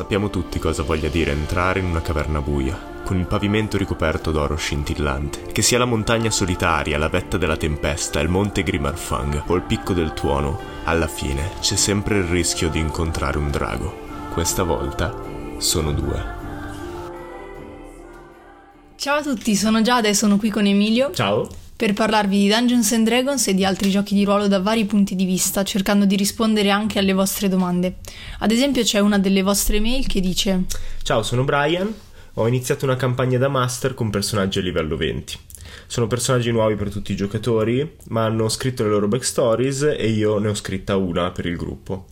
[0.00, 4.56] Sappiamo tutti cosa voglia dire entrare in una caverna buia, con il pavimento ricoperto d'oro
[4.56, 5.52] scintillante.
[5.52, 9.92] Che sia la montagna solitaria, la vetta della tempesta, il monte Grimarfang o il picco
[9.92, 13.94] del tuono, alla fine c'è sempre il rischio di incontrare un drago.
[14.32, 15.14] Questa volta
[15.58, 16.24] sono due.
[18.96, 21.46] Ciao a tutti, sono Giada e sono qui con Emilio Ciao.
[21.80, 25.16] Per parlarvi di Dungeons and Dragons e di altri giochi di ruolo da vari punti
[25.16, 28.00] di vista, cercando di rispondere anche alle vostre domande.
[28.40, 30.64] Ad esempio c'è una delle vostre mail che dice
[31.02, 31.90] Ciao, sono Brian.
[32.34, 35.38] Ho iniziato una campagna da master con personaggi a livello 20.
[35.86, 40.36] Sono personaggi nuovi per tutti i giocatori, ma hanno scritto le loro backstories e io
[40.36, 42.08] ne ho scritta una per il gruppo.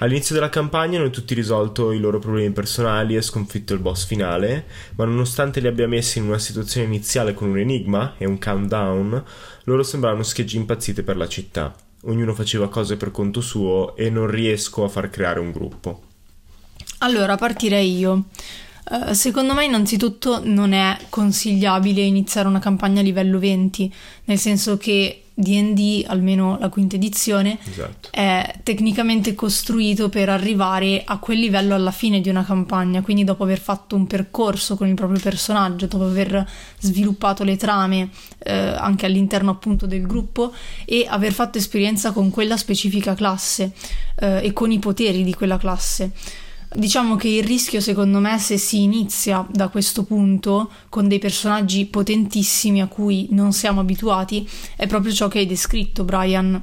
[0.00, 4.66] All'inizio della campagna hanno tutti risolto i loro problemi personali e sconfitto il boss finale,
[4.94, 9.24] ma nonostante li abbia messi in una situazione iniziale con un enigma e un countdown,
[9.64, 11.74] loro sembravano schegge impazzite per la città.
[12.02, 16.02] Ognuno faceva cose per conto suo e non riesco a far creare un gruppo.
[16.98, 18.26] Allora, partirei io.
[18.88, 23.92] Eh, secondo me innanzitutto non è consigliabile iniziare una campagna a livello 20,
[24.26, 28.08] nel senso che D&D, almeno la quinta edizione, Esatto.
[28.10, 33.44] è tecnicamente costruito per arrivare a quel livello alla fine di una campagna, quindi dopo
[33.44, 36.44] aver fatto un percorso con il proprio personaggio, dopo aver
[36.80, 40.52] sviluppato le trame eh, anche all'interno appunto del gruppo
[40.84, 43.70] e aver fatto esperienza con quella specifica classe
[44.16, 46.10] eh, e con i poteri di quella classe.
[46.70, 51.86] Diciamo che il rischio, secondo me, se si inizia da questo punto con dei personaggi
[51.86, 56.62] potentissimi a cui non siamo abituati, è proprio ciò che hai descritto, Brian.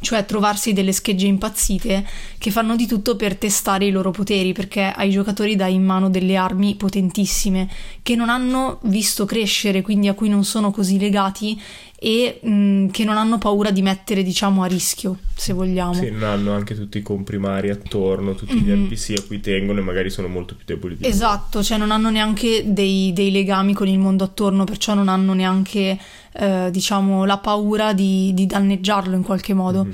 [0.00, 2.06] Cioè trovarsi delle schegge impazzite
[2.38, 6.08] che fanno di tutto per testare i loro poteri, perché ai giocatori dai in mano
[6.08, 7.68] delle armi potentissime
[8.02, 11.60] che non hanno visto crescere, quindi a cui non sono così legati
[12.00, 15.94] e mh, che non hanno paura di mettere, diciamo, a rischio, se vogliamo.
[15.94, 18.84] Sì, non hanno anche tutti i comprimari attorno, tutti gli Mhm.
[18.84, 21.12] NPC a cui tengono e magari sono molto più deboli di loro.
[21.14, 25.32] Esatto, cioè non hanno neanche dei, dei legami con il mondo attorno, perciò non hanno
[25.34, 25.98] neanche,
[26.34, 29.84] eh, diciamo, la paura di, di danneggiarlo in qualche modo.
[29.84, 29.92] Mhm.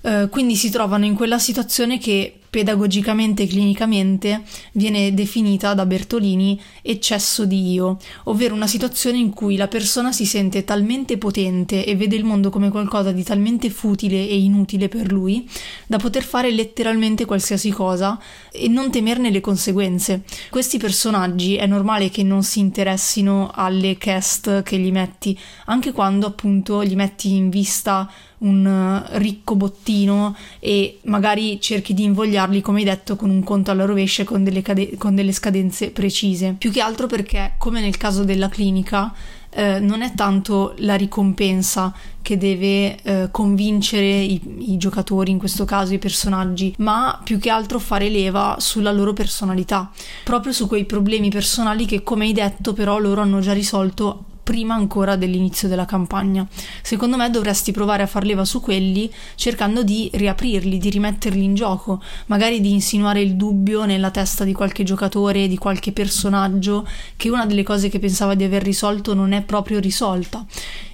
[0.00, 4.44] Eh, quindi si trovano in quella situazione che pedagogicamente e clinicamente
[4.74, 10.24] viene definita da Bertolini eccesso di io, ovvero una situazione in cui la persona si
[10.24, 15.10] sente talmente potente e vede il mondo come qualcosa di talmente futile e inutile per
[15.10, 15.50] lui
[15.88, 18.20] da poter fare letteralmente qualsiasi cosa
[18.52, 20.22] e non temerne le conseguenze.
[20.48, 26.26] Questi personaggi è normale che non si interessino alle cast che gli metti, anche quando
[26.26, 28.08] appunto gli metti in vista
[28.38, 33.70] un eh, ricco bottino e magari cerchi di invogliarli, come hai detto, con un conto
[33.70, 36.54] alla rovescia e con delle, cade- con delle scadenze precise.
[36.58, 39.12] Più che altro perché, come nel caso della clinica,
[39.56, 45.64] eh, non è tanto la ricompensa che deve eh, convincere i, i giocatori, in questo
[45.64, 49.90] caso i personaggi, ma più che altro fare leva sulla loro personalità,
[50.24, 54.74] proprio su quei problemi personali che, come hai detto, però loro hanno già risolto prima
[54.74, 56.46] ancora dell'inizio della campagna.
[56.82, 61.54] Secondo me dovresti provare a far leva su quelli cercando di riaprirli, di rimetterli in
[61.54, 67.30] gioco, magari di insinuare il dubbio nella testa di qualche giocatore, di qualche personaggio, che
[67.30, 70.44] una delle cose che pensava di aver risolto non è proprio risolta,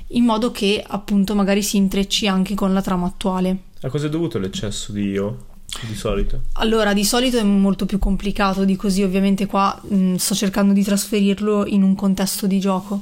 [0.08, 3.56] in modo che appunto magari si intrecci anche con la trama attuale.
[3.82, 5.46] A cosa è dovuto l'eccesso di io?
[5.82, 6.42] Di solito?
[6.54, 10.82] Allora, di solito è molto più complicato di così, ovviamente qua mh, sto cercando di
[10.82, 13.00] trasferirlo in un contesto di gioco.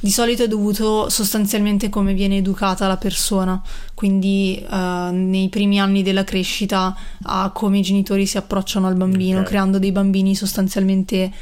[0.00, 3.60] Di solito è dovuto sostanzialmente come viene educata la persona,
[3.94, 9.40] quindi eh, nei primi anni della crescita a come i genitori si approcciano al bambino,
[9.40, 9.46] Ok.
[9.46, 11.32] creando dei bambini sostanzialmente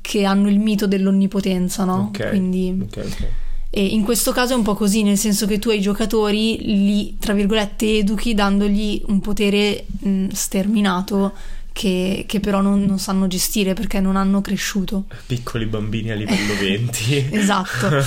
[0.00, 2.10] che hanno il mito dell'onnipotenza, no?
[2.14, 2.28] Ok.
[2.30, 3.26] Quindi Ok, ok.
[3.68, 7.16] e in questo caso è un po' così, nel senso che tu ai giocatori li,
[7.18, 11.32] tra virgolette, educhi dandogli un potere mh, sterminato
[11.76, 15.04] che, che però non, non sanno gestire perché non hanno cresciuto.
[15.26, 17.28] Piccoli bambini a livello 20.
[17.32, 18.02] Esatto.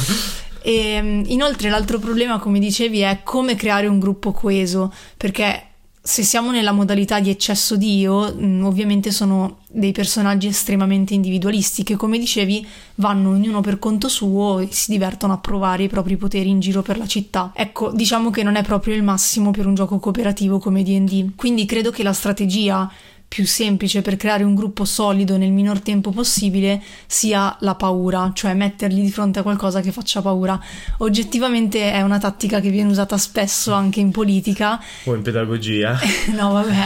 [0.64, 5.66] E, mh, inoltre l'altro problema, come dicevi, è come creare un gruppo coeso, perché
[6.02, 11.84] se siamo nella modalità di eccesso di io, mh, ovviamente sono dei personaggi estremamente individualisti
[11.84, 12.66] che, come dicevi,
[12.96, 16.82] vanno ognuno per conto suo e si divertono a provare i propri poteri in giro
[16.82, 17.52] per la città.
[17.54, 21.36] Ecco, diciamo che non è proprio il massimo per un gioco cooperativo come D&D.
[21.36, 22.92] Quindi credo che la strategia
[23.30, 28.56] più semplice per creare un gruppo solido nel minor tempo possibile sia la paura, cioè
[28.56, 30.60] metterli di fronte a qualcosa che faccia paura.
[30.98, 34.84] Oggettivamente è una tattica che viene usata spesso anche in politica.
[35.06, 35.98] O in pedagogia.
[36.40, 36.86] No, vabbè.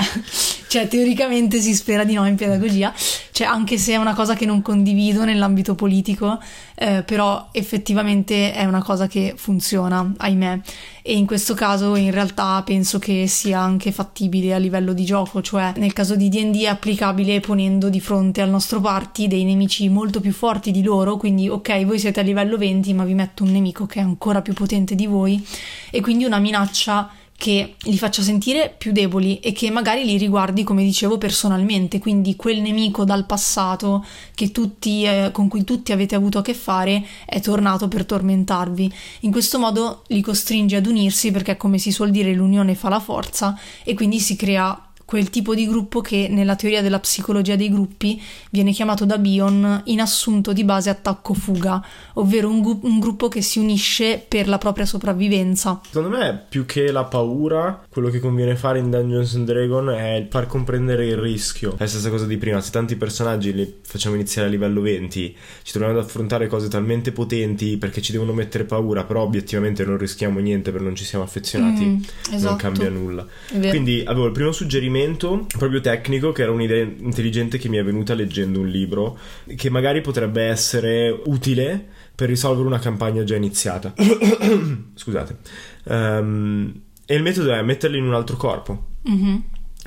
[0.68, 2.94] cioè teoricamente si spera di no in pedagogia,
[3.31, 6.39] cioè anche se è una cosa che non condivido nell'ambito politico,
[6.75, 10.60] eh, però effettivamente è una cosa che funziona, ahimè.
[11.02, 15.42] E in questo caso in realtà penso che sia anche fattibile a livello di gioco,
[15.42, 19.90] cioè nel caso di D&D è applicabile ponendo di fronte al nostro party dei nemici
[19.90, 23.44] molto più forti di loro, quindi ok, voi siete a livello 20, ma vi metto
[23.44, 25.46] un nemico che è ancora più potente di voi
[25.92, 27.10] e quindi una minaccia
[27.44, 32.38] che li faccia sentire più deboli e che magari li riguardi, come dicevo, personalmente, quindi
[32.38, 34.06] quel nemico dal passato
[34.54, 38.94] tutti, eh, con cui tutti avete avuto a che fare è tornato per tormentarvi.
[39.22, 43.01] In questo modo li costringe ad unirsi perché, come si suol dire, l'unione fa la
[43.01, 47.69] forza e quindi si crea quel tipo di gruppo che nella teoria della psicologia dei
[47.69, 48.19] gruppi
[48.50, 53.44] viene chiamato da Bion in assunto di base attacco-fuga, ovvero un, gu- un, gruppo che
[53.44, 55.81] si unisce per la propria sopravvivenza.
[55.86, 60.25] Secondo me, più che la paura, quello che conviene fare in Dungeons and Dragons è
[60.31, 61.74] far comprendere il rischio.
[61.74, 65.36] È la stessa cosa di prima, se tanti personaggi li facciamo iniziare a livello 20,
[65.62, 70.00] ci troviamo ad affrontare cose talmente potenti perché ci devono mettere paura, però obiettivamente non
[70.00, 72.00] rischiamo niente perché non ci siamo affezionati, mm,
[72.31, 72.50] esatto.
[72.50, 73.27] non cambia nulla.
[73.51, 77.84] Quindi avevo il primo suggerimento suggerimento proprio tecnico che era un'idea intelligente che mi è
[77.84, 79.18] venuta leggendo un libro
[79.56, 81.86] che magari potrebbe essere utile
[82.16, 83.94] per risolvere una campagna già iniziata.
[84.94, 85.38] Scusate.
[85.86, 86.74] Um,
[87.06, 88.86] e il metodo è metterli in un altro corpo.
[89.10, 89.36] Mm-hmm.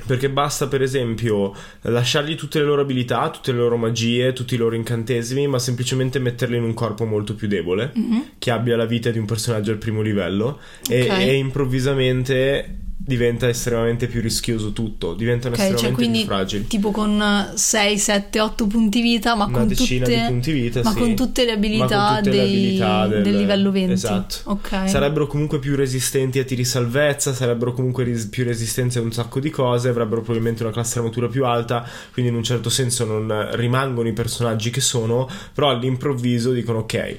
[0.05, 4.57] Perché basta, per esempio, lasciargli tutte le loro abilità, tutte le loro magie, tutti i
[4.57, 8.19] loro incantesimi, ma semplicemente metterli in un corpo molto più debole, mm-hmm.
[8.37, 11.07] che abbia la vita di un personaggio al primo livello, okay.
[11.07, 16.67] e, e improvvisamente diventa estremamente più rischioso tutto, diventano okay, cioè estremamente cioè più fragili.
[16.67, 20.97] Tipo con 6, 7, 8 punti vita, ma, con tutte, punti vita, ma sì.
[20.97, 23.93] con tutte le abilità, tutte dei, le abilità del, del, livello 20.
[23.93, 24.35] Esatto.
[24.51, 24.89] Okay.
[24.89, 29.39] Sarebbero comunque più resistenti a tiri salvezza, sarebbero comunque ris- più resistenti a un sacco
[29.39, 33.51] di cose, avrebbero probabilmente una classe armatura più alta, quindi in un certo senso non
[33.53, 37.17] rimangono i personaggi che sono, però all'improvviso dicono ok,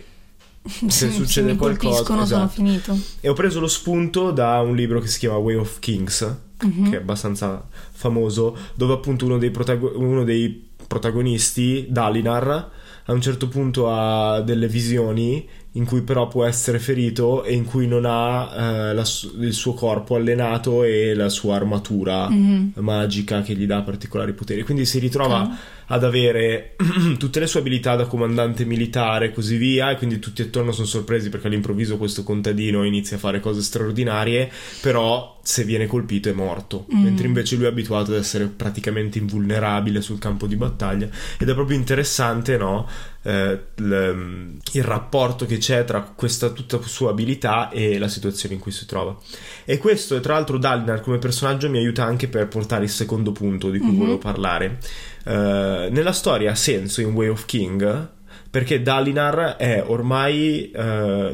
[0.65, 2.25] se succede se qualcosa esatto.
[2.27, 5.79] sono finito e ho preso lo spunto da un libro che si chiama Way of
[5.79, 6.91] Kings mm-hmm.
[6.91, 12.71] che è abbastanza famoso dove appunto uno dei, protago- uno dei protagonisti Dalinar
[13.05, 17.65] a un certo punto ha delle visioni in cui però può essere ferito e in
[17.65, 19.05] cui non ha eh, la,
[19.41, 22.69] il suo corpo allenato e la sua armatura mm-hmm.
[22.77, 25.57] magica che gli dà particolari poteri quindi si ritrova okay
[25.89, 26.75] ad avere
[27.19, 30.87] tutte le sue abilità da comandante militare e così via, e quindi tutti attorno sono
[30.87, 34.51] sorpresi perché all'improvviso questo contadino inizia a fare cose straordinarie,
[34.81, 37.03] però se viene colpito è morto, mm.
[37.03, 41.09] mentre invece lui è abituato ad essere praticamente invulnerabile sul campo di battaglia
[41.39, 42.87] ed è proprio interessante, no?
[43.23, 43.93] Eh, l,
[44.73, 48.85] il rapporto che c'è tra questa tutta sua abilità e la situazione in cui si
[48.85, 49.17] trova.
[49.65, 53.71] E questo, tra l'altro, Dalinar come personaggio mi aiuta anche per portare il secondo punto
[53.71, 53.99] di cui mm-hmm.
[53.99, 54.79] volevo parlare
[55.29, 58.09] eh, nella storia ha senso in Way of King
[58.51, 60.81] perché Dalinar è ormai uh,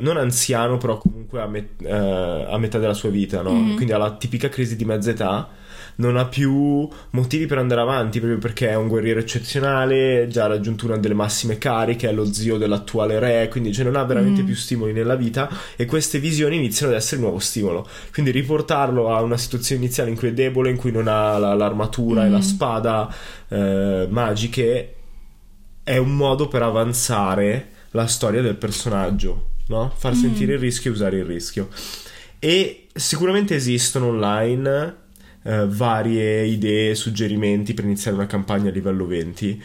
[0.01, 3.53] non anziano, però comunque a, met- uh, a metà della sua vita, no?
[3.53, 3.77] mm-hmm.
[3.77, 5.49] quindi ha la tipica crisi di mezza età
[5.97, 10.49] non ha più motivi per andare avanti proprio perché è un guerriero eccezionale, già ha
[10.49, 14.43] raggiunto una delle massime cariche, è lo zio dell'attuale re, quindi cioè, non ha veramente
[14.43, 14.47] mm.
[14.47, 17.87] più stimoli nella vita e queste visioni iniziano ad essere il nuovo stimolo.
[18.13, 21.55] Quindi riportarlo a una situazione iniziale in cui è debole, in cui non ha la,
[21.55, 22.27] l'armatura mm.
[22.27, 22.41] e la mm.
[22.41, 23.15] spada
[23.49, 24.95] eh, magiche,
[25.83, 29.93] è un modo per avanzare la storia del personaggio, no?
[29.95, 30.21] Far mm.
[30.21, 31.69] sentire il rischio e usare il rischio.
[32.39, 35.03] E sicuramente esistono online
[35.45, 39.63] eh, varie idee, suggerimenti per iniziare una campagna a livello 20.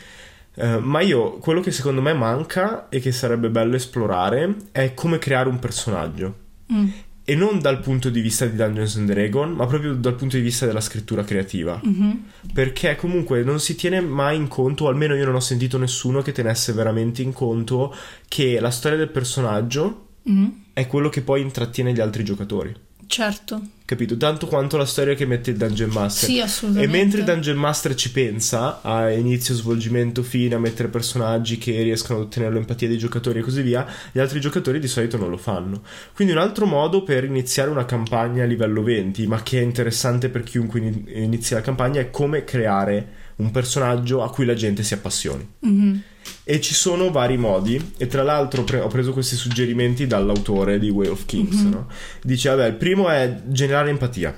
[0.56, 4.94] Uh, eh, ma io quello che secondo me manca e che sarebbe bello esplorare è
[4.94, 6.36] come creare un personaggio.
[6.72, 6.88] Mm.
[7.24, 10.42] E non dal punto di vista di Dungeons and Dragons, ma proprio dal punto di
[10.42, 11.80] vista della scrittura creativa.
[11.86, 12.12] Mm-hmm.
[12.54, 16.24] Perché comunque non si tiene mai in conto, o almeno io non ho sentito nessuno
[16.24, 17.96] che tenesse veramente in conto,
[18.28, 20.50] che la storia del personaggio mm-hmm.
[20.74, 22.76] è quello che poi intrattiene gli altri giocatori.
[23.10, 23.60] Certo.
[23.86, 24.16] Capito?
[24.18, 26.30] Tanto quanto la storia che mette il Dungeon Master.
[26.30, 26.96] Sì, assolutamente.
[26.96, 31.82] E mentre il Dungeon Master ci pensa a inizio, svolgimento, fine, a mettere personaggi che
[31.82, 35.32] riescano ad ottenere l'empatia dei giocatori e così via, gli altri giocatori di solito non
[35.32, 35.82] lo fanno.
[36.14, 40.30] Quindi un altro modo per iniziare una campagna a livello 20, ma che è interessante
[40.30, 43.08] per chiunque inizi la campagna, è come creare
[43.40, 45.48] un personaggio a cui la gente si appassioni.
[45.66, 45.98] Mm-hmm.
[46.44, 50.90] E ci sono vari modi, e tra l'altro pre- ho preso questi suggerimenti dall'autore di
[50.90, 51.62] Way of Kings.
[51.62, 51.72] Mm-hmm.
[51.72, 51.88] No?
[52.22, 54.38] Dice: Vabbè, il primo è generare empatia.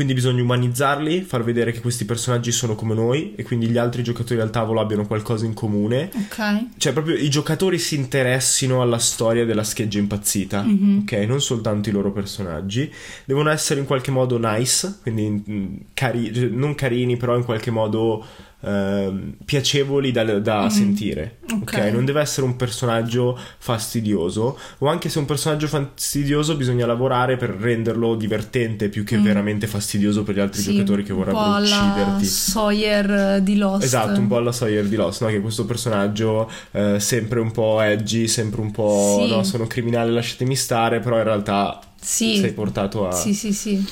[0.00, 4.02] Quindi bisogna umanizzarli, far vedere che questi personaggi sono come noi e quindi gli altri
[4.02, 6.08] giocatori al tavolo abbiano qualcosa in comune.
[6.14, 6.64] Ok.
[6.78, 11.00] Cioè, proprio i giocatori si interessino alla storia della scheggia impazzita, Mhm.
[11.02, 11.12] ok?
[11.28, 12.90] Non soltanto i loro personaggi.
[13.26, 18.24] Devono essere in qualche modo nice, quindi mm, cari- non carini, però in qualche modo
[18.60, 21.62] ehm, piacevoli da, da sentire, Ok.
[21.62, 21.76] ok?
[21.92, 27.50] Non deve essere un personaggio fastidioso, o anche se un personaggio fastidioso bisogna lavorare per
[27.50, 31.54] renderlo divertente più che veramente fastidioso per gli altri Sì, giocatori che un po' vorrebbero
[31.56, 32.24] alla ucciderti.
[32.26, 33.82] Sawyer eh, di Lost.
[33.84, 35.28] Esatto, un po' alla Sawyer di Lost, no?
[35.28, 39.30] Che questo personaggio eh, sempre un po' edgy, sempre un po' Sì.
[39.32, 42.36] no, sono criminale, lasciatemi stare, però in realtà Sì.
[42.36, 43.84] sei portato a Sì, sì, sì.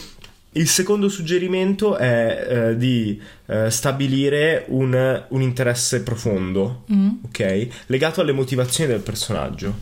[0.52, 7.08] Il secondo suggerimento è eh, di eh, stabilire un, un interesse profondo, Mm.
[7.26, 7.68] ok?
[7.86, 9.74] Legato alle motivazioni del personaggio.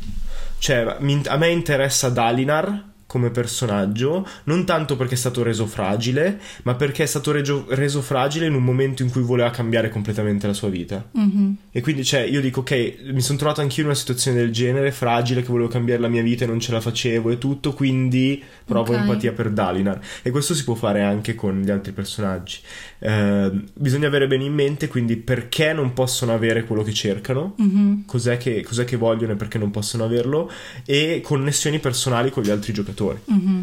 [0.58, 2.82] Cioè, mi- a me interessa Dalinar
[3.16, 8.02] come personaggio, non tanto perché è stato reso fragile, ma perché è stato regio- reso
[8.02, 11.02] fragile in un momento in cui voleva cambiare completamente la sua vita.
[11.12, 11.56] Mhm.
[11.72, 14.92] E quindi, cioè, io dico, ok, mi sono trovato anch'io in una situazione del genere,
[14.92, 18.42] fragile, che volevo cambiare la mia vita e non ce la facevo e tutto, quindi
[18.64, 18.98] provo Ok.
[19.00, 19.98] empatia per Dalinar.
[20.22, 22.58] E questo si può fare anche con gli altri personaggi.
[22.98, 28.04] Eh, bisogna avere bene in mente, quindi, perché non possono avere quello che cercano, Mhm.
[28.04, 30.50] cos'è che, cos'è che vogliono e perché non possono averlo,
[30.84, 33.04] e connessioni personali con gli altri giocatori.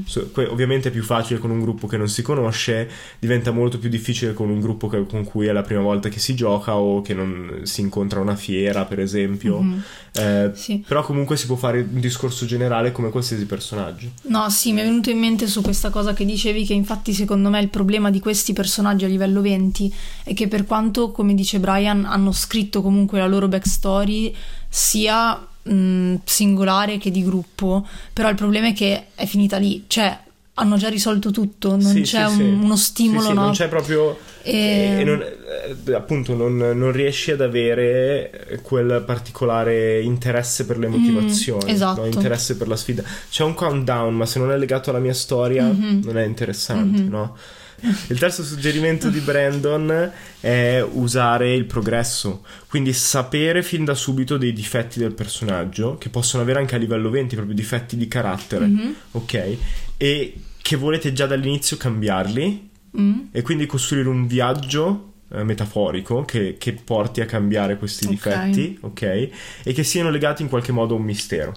[0.06, 3.78] So- que- ovviamente è più facile con un gruppo che non si conosce, diventa molto
[3.80, 6.76] più difficile con un gruppo che- con cui è la prima volta che si gioca
[6.76, 9.60] o che non si incontra a una fiera, per esempio.
[9.62, 9.84] Mhm.
[10.16, 10.84] Eh, Sì.
[10.88, 14.08] Però comunque si può fare un discorso generale come qualsiasi personaggio.
[14.24, 17.50] No, sì, mi è venuto in mente su questa cosa che dicevi che infatti secondo
[17.50, 19.92] me il problema di questi personaggi a livello 20
[20.24, 24.34] è che per quanto, come dice Brian, hanno scritto comunque la loro backstory
[24.70, 30.18] sia mh, singolare che di gruppo, però il problema è che è finita lì, cioè
[30.58, 32.64] hanno già risolto tutto, non Sì, c'è sì, un- sì.
[32.66, 33.42] uno stimolo, no?
[33.42, 34.16] Non c'è proprio.
[34.44, 40.88] E- e non- eh, appunto, non, non riesci ad avere quel particolare interesse per le
[40.90, 42.02] motivazioni, esatto.
[42.02, 42.08] no?
[42.08, 43.04] interesse per la sfida.
[43.32, 46.02] C'è un countdown, ma se non è legato alla mia storia, Mhm.
[46.06, 47.36] non è interessante, no?
[48.10, 54.54] Il terzo suggerimento di Brandon è usare il progresso, quindi sapere fin da subito dei
[54.54, 58.96] difetti del personaggio, che possono avere anche a livello 20, proprio difetti di carattere, Mhm.
[59.12, 59.58] ok?
[59.98, 63.20] E che volete già dall'inizio cambiarli Mm?
[63.32, 69.02] e quindi costruire un viaggio eh, metaforico che, che porti a cambiare questi difetti, ok?
[69.64, 71.54] E che siano legati in qualche modo a un mistero.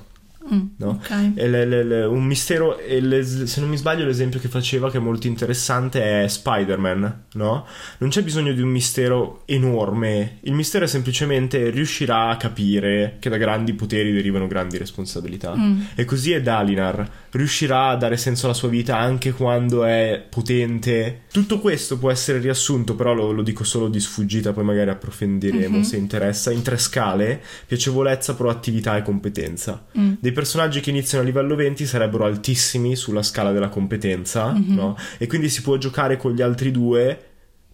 [0.52, 0.88] Mm, No?
[1.02, 1.32] ok.
[1.34, 5.00] E le- le- le- un mistero, se non mi sbaglio, l'esempio che faceva che è
[5.00, 7.66] molto interessante è Spider-Man, no?
[7.98, 13.28] Non c'è bisogno di un mistero enorme, il mistero è semplicemente riuscirà a capire che
[13.28, 15.54] da grandi poteri derivano grandi responsabilità.
[15.56, 15.80] Mm.
[15.94, 21.22] E così è Dalinar, riuscirà a dare senso alla sua vita anche quando è potente.
[21.32, 25.78] Tutto questo può essere riassunto, però lo, lo dico solo di sfuggita, poi magari approfondiremo
[25.78, 25.82] Mhm.
[25.82, 29.84] se interessa, in tre scale, piacevolezza, proattività e competenza.
[29.98, 30.12] Mm.
[30.20, 34.74] Dei personaggi che iniziano a livello 20 sarebbero altissimi sulla scala della competenza, Mhm.
[34.74, 34.96] no?
[35.18, 37.20] E quindi si può giocare con gli altri due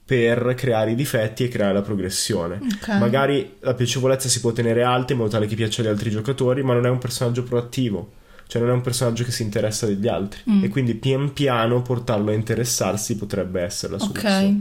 [0.05, 2.61] per creare i difetti e creare la progressione.
[2.63, 2.89] Ok.
[2.99, 6.63] Magari la piacevolezza si può tenere alta in modo tale che piaccia agli altri giocatori,
[6.63, 8.13] ma non è un personaggio proattivo.
[8.47, 10.41] Cioè non è un personaggio che si interessa degli altri.
[10.51, 10.65] Mm.
[10.65, 14.55] E quindi pian piano portarlo a interessarsi potrebbe essere la Ok.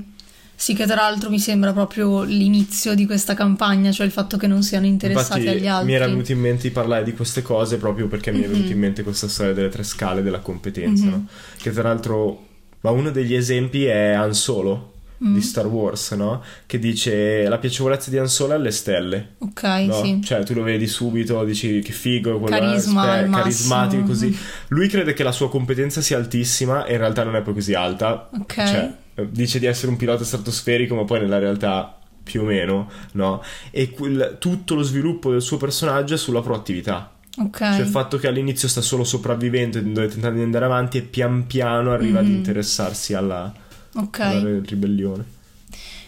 [0.62, 4.46] Sì, che tra l'altro mi sembra proprio l'inizio di questa campagna, cioè il fatto che
[4.46, 5.88] non siano interessati Infatti agli altri.
[5.88, 8.68] mi era venuto in mente di parlare di queste cose proprio perché mi è venuto
[8.68, 8.72] Mhm.
[8.74, 11.10] in mente questa storia delle tre scale della competenza, Mhm.
[11.10, 11.26] no?
[11.58, 12.46] Che tra l'altro,
[12.82, 14.90] ma uno degli esempi è Han Solo
[15.24, 15.34] Mm.
[15.34, 16.44] di Star Wars, no?
[16.68, 19.36] Che dice la piacevolezza di Han Solo è alle stelle.
[19.40, 20.04] Ok, No?
[20.04, 20.22] sì.
[20.24, 24.38] Cioè, tu lo vedi subito, dici che figo, quello Carisma è al carismatico così.
[24.68, 27.74] Lui crede che la sua competenza sia altissima e in realtà non è poi così
[27.74, 28.30] alta.
[28.40, 28.54] Ok.
[28.56, 28.94] Cioè,
[29.30, 33.42] dice di essere un pilota stratosferico, ma poi nella realtà più o meno, no?
[33.72, 37.12] E quel- tutto lo sviluppo del suo personaggio è sulla proattività.
[37.38, 37.58] Ok.
[37.58, 41.02] Cioè il fatto che all'inizio sta solo sopravvivendo e deve tentare di andare avanti e
[41.02, 42.34] pian piano arriva ad Mhm.
[42.34, 43.52] interessarsi alla,
[43.96, 44.20] Ok.
[44.20, 45.26] alla ribellione.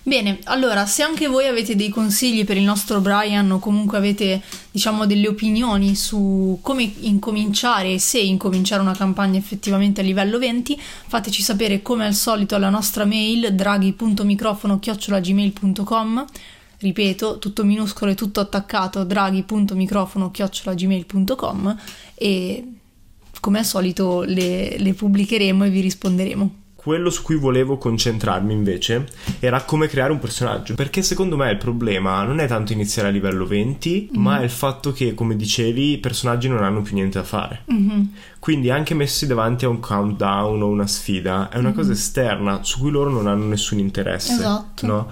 [0.05, 4.41] Bene, allora, se anche voi avete dei consigli per il nostro Brian o comunque avete,
[4.69, 10.77] diciamo, delle opinioni su come incominciare e se incominciare una campagna effettivamente a livello 20,
[11.07, 16.25] fateci sapere come al solito alla nostra mail draghi.microfono-gmail.com
[16.79, 21.77] Ripeto, tutto minuscolo e tutto attaccato draghi.microfono-gmail.com
[22.15, 22.67] e
[23.39, 26.62] come al solito le, le pubblicheremo e vi risponderemo.
[26.83, 29.07] Quello su cui volevo concentrarmi invece
[29.39, 30.75] era come creare un personaggio.
[30.75, 34.21] Perché secondo me il problema non è tanto iniziare a livello 20, mm-hmm.
[34.21, 37.63] ma è il fatto che, come dicevi, i personaggi non hanno più niente da fare.
[37.71, 38.01] Mm-hmm.
[38.39, 41.77] Quindi anche messi davanti a un countdown o una sfida è una mm-hmm.
[41.77, 44.33] cosa esterna su cui loro non hanno nessun interesse.
[44.33, 44.85] Esatto.
[44.85, 45.11] No?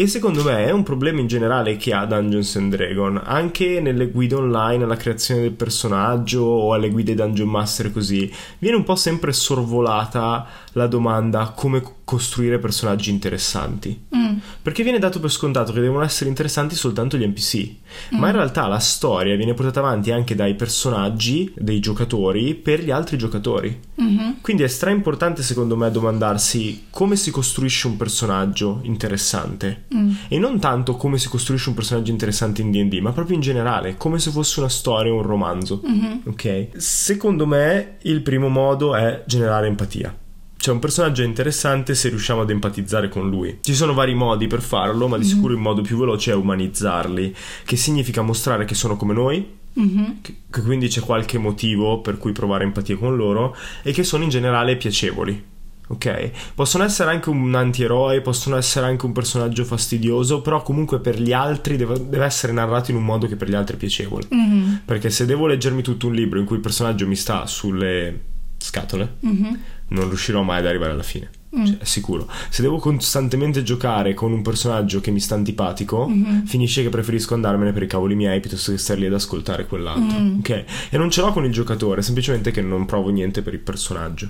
[0.00, 4.08] E secondo me è un problema in generale che ha Dungeons and Dragon, anche nelle
[4.08, 8.94] guide online alla creazione del personaggio o alle guide Dungeon Master così, viene un po'
[8.94, 14.06] sempre sorvolata la domanda come costruire personaggi interessanti.
[14.16, 14.38] Mm.
[14.62, 17.74] Perché viene dato per scontato che devono essere interessanti soltanto gli NPC,
[18.16, 18.18] mm.
[18.18, 22.90] ma in realtà la storia viene portata avanti anche dai personaggi, dei giocatori, per gli
[22.90, 23.80] altri giocatori.
[24.02, 24.30] Mm-hmm.
[24.40, 30.10] Quindi è stra importante secondo me domandarsi come si costruisce un personaggio interessante mm.
[30.26, 33.96] e non tanto come si costruisce un personaggio interessante in D&D, ma proprio in generale,
[33.96, 35.80] come se fosse una storia o un romanzo.
[35.86, 36.18] Mm-hmm.
[36.24, 36.68] Ok?
[36.76, 40.12] Secondo me il primo modo è generare empatia
[40.60, 43.60] cioè un personaggio interessante se riusciamo ad empatizzare con lui.
[43.62, 45.32] Ci sono vari modi per farlo, ma di mm-hmm.
[45.32, 50.04] sicuro il modo più veloce è umanizzarli, che significa mostrare che sono come noi, mm-hmm.
[50.20, 54.22] che, che quindi c'è qualche motivo per cui provare empatia con loro e che sono
[54.22, 55.48] in generale piacevoli.
[55.88, 56.30] Ok?
[56.54, 61.32] Possono essere anche un antieroe, possono essere anche un personaggio fastidioso, però comunque per gli
[61.32, 64.28] altri deve, deve essere narrato in un modo che per gli altri è piacevole.
[64.32, 64.74] Mm-hmm.
[64.84, 69.16] Perché se devo leggermi tutto un libro in cui il personaggio mi sta sulle scatole,
[69.24, 69.54] mm-hmm
[69.90, 71.30] non riuscirò mai ad arrivare alla fine.
[71.56, 71.64] Mm.
[71.64, 72.28] Cioè, è sicuro.
[72.48, 76.44] Se devo costantemente giocare con un personaggio che mi sta antipatico, mm-hmm.
[76.44, 80.18] finisce che preferisco andarmene per i cavoli miei piuttosto che star lì ad ascoltare quell'altro.
[80.18, 80.38] Mm.
[80.38, 80.64] Ok?
[80.90, 84.28] E non ce l'ho con il giocatore, semplicemente che non provo niente per il personaggio.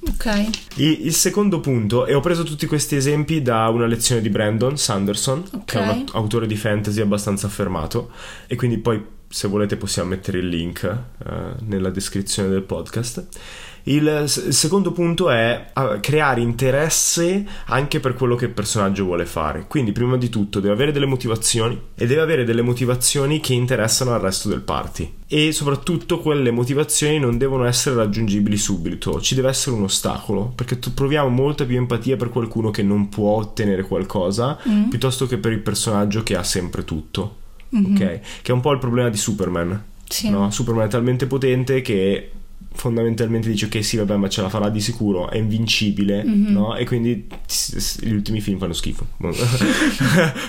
[0.00, 0.48] Ok.
[0.76, 4.76] Il, il, secondo punto, e ho preso tutti questi esempi da una lezione di Brandon
[4.76, 5.64] Sanderson, okay.
[5.64, 8.10] che è un autore di fantasy abbastanza affermato,
[8.46, 11.30] e quindi poi se volete possiamo mettere il link uh,
[11.64, 13.26] nella descrizione del podcast.
[13.88, 19.64] Il, secondo punto è creare interesse anche per quello che il personaggio vuole fare.
[19.66, 24.12] Quindi, prima di tutto, deve avere delle motivazioni e deve avere delle motivazioni che interessano
[24.12, 25.14] al resto del party.
[25.26, 30.78] E soprattutto quelle motivazioni non devono essere raggiungibili subito, ci deve essere un ostacolo, perché
[30.78, 34.88] proviamo molta più empatia per qualcuno che non può ottenere qualcosa mm.
[34.88, 37.36] piuttosto che per il personaggio che ha sempre tutto.
[37.76, 37.94] Mm-hmm.
[37.94, 38.20] Ok?
[38.42, 39.84] Che è un po' il problema di Superman.
[40.08, 40.30] Sì.
[40.30, 40.50] No?
[40.50, 42.30] Superman è talmente potente che
[42.78, 46.52] fondamentalmente dice ok sì vabbè ma ce la farà di sicuro è invincibile mm-hmm.
[46.52, 46.76] no?
[46.76, 47.26] e quindi
[48.00, 49.06] gli ultimi film fanno schifo.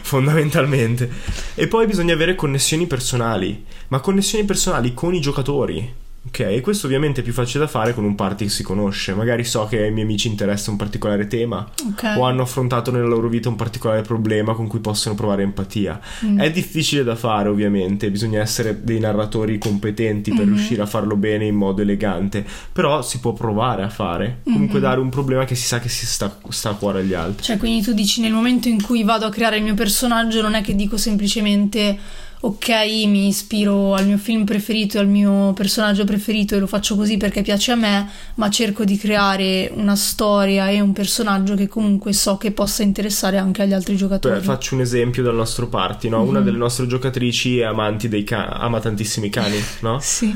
[0.01, 1.09] Fondamentalmente.
[1.55, 3.65] E poi bisogna avere connessioni personali.
[3.87, 7.93] Ma connessioni personali con i giocatori Ok, e questo ovviamente è più facile da fare
[7.93, 9.13] con un party che si conosce.
[9.13, 12.17] Magari so che ai miei amici interessa un particolare tema okay.
[12.17, 15.99] o hanno affrontato nella loro vita un particolare problema con cui possono provare empatia.
[16.25, 16.39] Mm.
[16.39, 20.53] È difficile da fare, ovviamente, bisogna essere dei narratori competenti per mm-hmm.
[20.53, 24.41] riuscire a farlo bene in modo elegante, però si può provare a fare.
[24.43, 24.89] Comunque mm-hmm.
[24.89, 27.43] dare un problema che si sa che si sta, sta a cuore agli altri.
[27.43, 30.53] Cioè, quindi tu dici nel momento in cui vado a creare il mio personaggio non
[30.53, 31.97] è che dico semplicemente
[32.41, 32.69] ok,
[33.05, 37.17] mi ispiro al mio film preferito e al mio personaggio preferito e lo faccio così
[37.17, 42.13] perché piace a me, ma cerco di creare una storia e un personaggio che comunque
[42.13, 44.35] so che possa interessare anche agli altri giocatori.
[44.39, 46.19] Beh, faccio un esempio dal nostro party, no?
[46.19, 46.27] mm-hmm.
[46.27, 49.99] Una delle nostre giocatrici è amanti dei cani, ama tantissimi cani, no?
[50.01, 50.33] sì.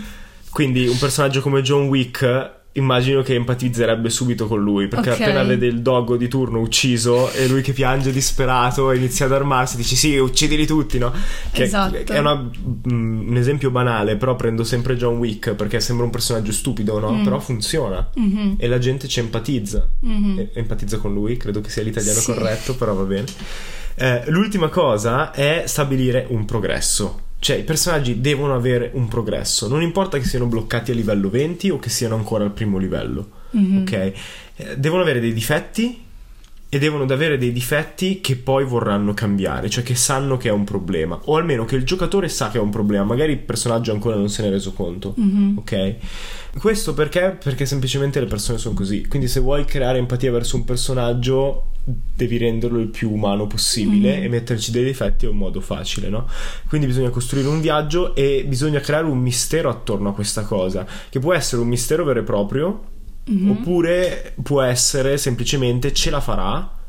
[0.49, 5.23] Quindi un personaggio come John Wick immagino che empatizzerebbe subito con lui perché okay.
[5.23, 9.33] appena vede il doggo di turno ucciso e lui che piange disperato e inizia ad
[9.33, 11.13] armarsi dice sì uccidili tutti no?
[11.51, 12.11] che esatto.
[12.11, 16.51] è una, mm, un esempio banale però prendo sempre John Wick perché sembra un personaggio
[16.51, 17.11] stupido no?
[17.13, 17.23] Mm.
[17.23, 18.53] però funziona mm-hmm.
[18.57, 20.39] e la gente ci empatizza mm-hmm.
[20.39, 22.33] e, empatizza con lui credo che sia l'italiano sì.
[22.33, 23.25] corretto però va bene
[23.95, 29.67] eh, l'ultima cosa è stabilire un progresso cioè, i personaggi devono avere un progresso.
[29.67, 33.27] Non importa che siano bloccati a livello 20 o che siano ancora al primo livello.
[33.57, 33.81] Mm-hmm.
[33.81, 33.91] Ok?
[33.91, 36.02] Eh, devono avere dei difetti
[36.73, 40.63] e devono avere dei difetti che poi vorranno cambiare, cioè che sanno che è un
[40.63, 44.15] problema, o almeno che il giocatore sa che è un problema, magari il personaggio ancora
[44.15, 45.57] non se ne è reso conto, mm-hmm.
[45.57, 45.95] ok?
[46.57, 47.37] Questo perché?
[47.43, 52.37] Perché semplicemente le persone sono così, quindi se vuoi creare empatia verso un personaggio devi
[52.37, 54.23] renderlo il più umano possibile mm-hmm.
[54.23, 56.27] e metterci dei difetti è un modo facile, no?
[56.67, 61.19] Quindi bisogna costruire un viaggio e bisogna creare un mistero attorno a questa cosa, che
[61.19, 62.81] può essere un mistero vero e proprio,
[63.31, 63.49] Mm-hmm.
[63.49, 66.81] Oppure può essere semplicemente ce la farà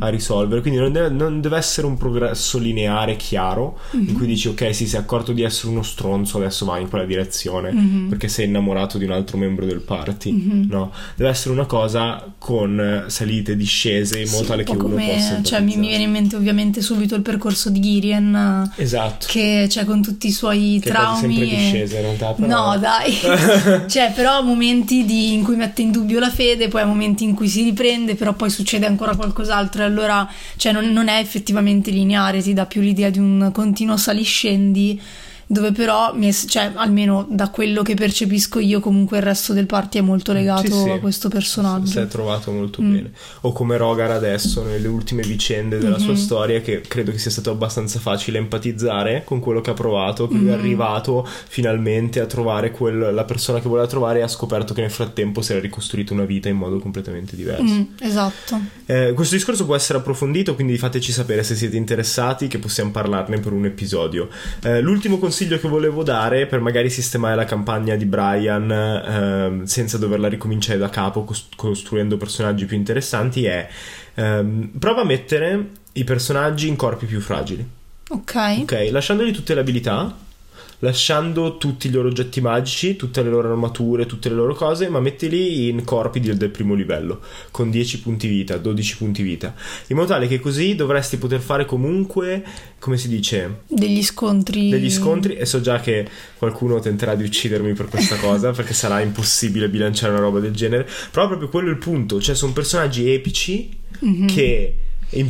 [0.00, 4.48] a risolvere, quindi non deve, non deve essere un progresso lineare chiaro in cui dici
[4.48, 8.28] ok sì si è accorto di essere uno stronzo adesso va in quella direzione perché
[8.28, 10.92] sei innamorato di un altro membro del party, no?
[11.16, 15.06] Deve essere una cosa con salite, discese in modo Sì, tale un che uno come-
[15.06, 19.26] possa cioè, mi, mi viene in mente ovviamente subito il percorso di Girien Esatto.
[19.28, 22.46] che cioè con tutti i suoi Che è traumi sempre e- discesa in realtà però...
[22.72, 23.12] No, dai.
[23.88, 27.48] cioè, però momenti di- in cui mette in dubbio la fede, poi momenti in cui
[27.48, 32.42] si riprende, però poi succede ancora qualcos'altro e allora cioè, non, non è effettivamente lineare,
[32.42, 35.00] ti dà più l'idea di un continuo saliscendi
[35.52, 39.66] dove però, mi è- cioè, almeno da quello che percepisco io, comunque il resto del
[39.66, 40.88] party è molto legato Sì, sì.
[40.88, 41.86] a questo personaggio.
[41.90, 42.92] Si è trovato molto Mm.
[42.94, 43.10] bene.
[43.42, 46.04] O come Rogar adesso, nelle ultime vicende della Mhm.
[46.04, 50.26] sua storia, che credo che sia stato abbastanza facile empatizzare con quello che ha provato,
[50.26, 50.48] che Mhm.
[50.48, 54.80] è arrivato finalmente a trovare quel- la persona che voleva trovare e ha scoperto che
[54.80, 57.62] nel frattempo si era ricostruito una vita in modo completamente diverso.
[57.74, 58.58] Mm, esatto.
[58.86, 63.38] Eh, questo discorso può essere approfondito, quindi fateci sapere se siete interessati, che possiamo parlarne
[63.38, 64.28] per un episodio.
[64.62, 69.98] Eh, l'ultimo consiglio che volevo dare per magari sistemare la campagna di Brian ehm, senza
[69.98, 73.68] doverla ricominciare da capo, cos- costruendo personaggi più interessanti, è
[74.14, 77.66] ehm, prova a mettere i personaggi in corpi più fragili.
[78.08, 78.34] Ok.
[78.60, 80.14] Ok, lasciandogli tutte le abilità,
[80.84, 84.98] lasciando tutti i loro oggetti magici, tutte le loro armature, tutte le loro cose, ma
[84.98, 87.20] mettili in corpi di- del primo livello,
[87.52, 89.54] con 10 punti vita, 12 punti vita,
[89.88, 92.42] in modo tale che così dovresti poter fare comunque,
[92.80, 94.68] come si dice, Degli scontri.
[94.70, 96.04] degli scontri e so già che
[96.36, 100.88] qualcuno tenterà di uccidermi per questa cosa perché sarà impossibile bilanciare una roba del genere
[101.12, 104.26] però proprio quello è il punto cioè sono personaggi epici Mhm.
[104.26, 104.74] che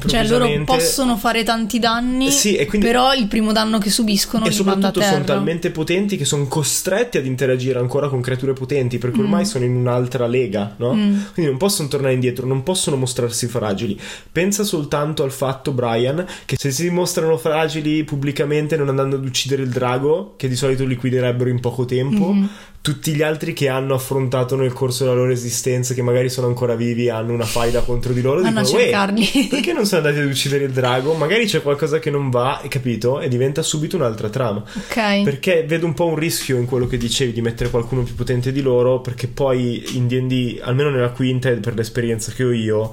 [0.06, 4.52] Cioè loro possono fare tanti danni, Sì, quindi- però il primo danno che subiscono e
[4.52, 9.24] soprattutto sono talmente potenti che sono costretti ad interagire ancora con creature potenti perché Mm.
[9.24, 10.90] ormai sono in un'altra lega, no?
[10.90, 13.98] Quindi non possono tornare indietro, non possono mostrarsi fragili.
[14.30, 19.62] Pensa soltanto al fatto, Brian, che se si mostrano fragili pubblicamente non andando ad uccidere
[19.62, 22.44] il drago, che di solito liquiderebbero in poco tempo, Mm-hmm.
[22.82, 26.74] Tutti gli altri che hanno affrontato nel corso della loro esistenza, che magari sono ancora
[26.74, 30.04] vivi, hanno una faida contro di loro, Vanno a dicono, "Uè, cercarli." perché non sono
[30.04, 31.14] andati ad uccidere il drago?
[31.14, 33.20] Magari c'è qualcosa che non va, capito?
[33.20, 34.64] E diventa subito un'altra trama.
[34.74, 35.22] Ok.
[35.22, 38.50] Perché vedo un po' un rischio in quello che dicevi di mettere qualcuno più potente
[38.50, 42.92] di loro, perché poi in D&D, almeno nella quinta e per l'esperienza che ho io,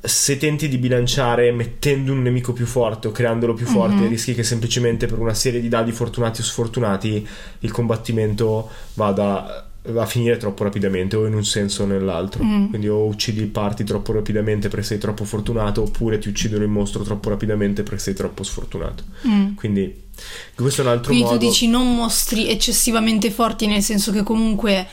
[0.00, 4.08] se tenti di bilanciare mettendo un nemico più forte o creandolo più forte, Mhm.
[4.08, 7.26] rischi che semplicemente per una serie di dadi fortunati o sfortunati
[7.60, 12.68] il combattimento vada va a finire troppo rapidamente o in un senso o nell'altro Mm.
[12.70, 16.70] quindi o uccidi il party troppo rapidamente perché sei troppo fortunato oppure ti uccidono il
[16.70, 19.52] mostro troppo rapidamente perché sei troppo sfortunato Mm.
[19.54, 19.94] quindi
[20.54, 24.22] questo è un altro Quindi modo tu dici non mostri eccessivamente forti, nel senso che
[24.22, 24.86] comunque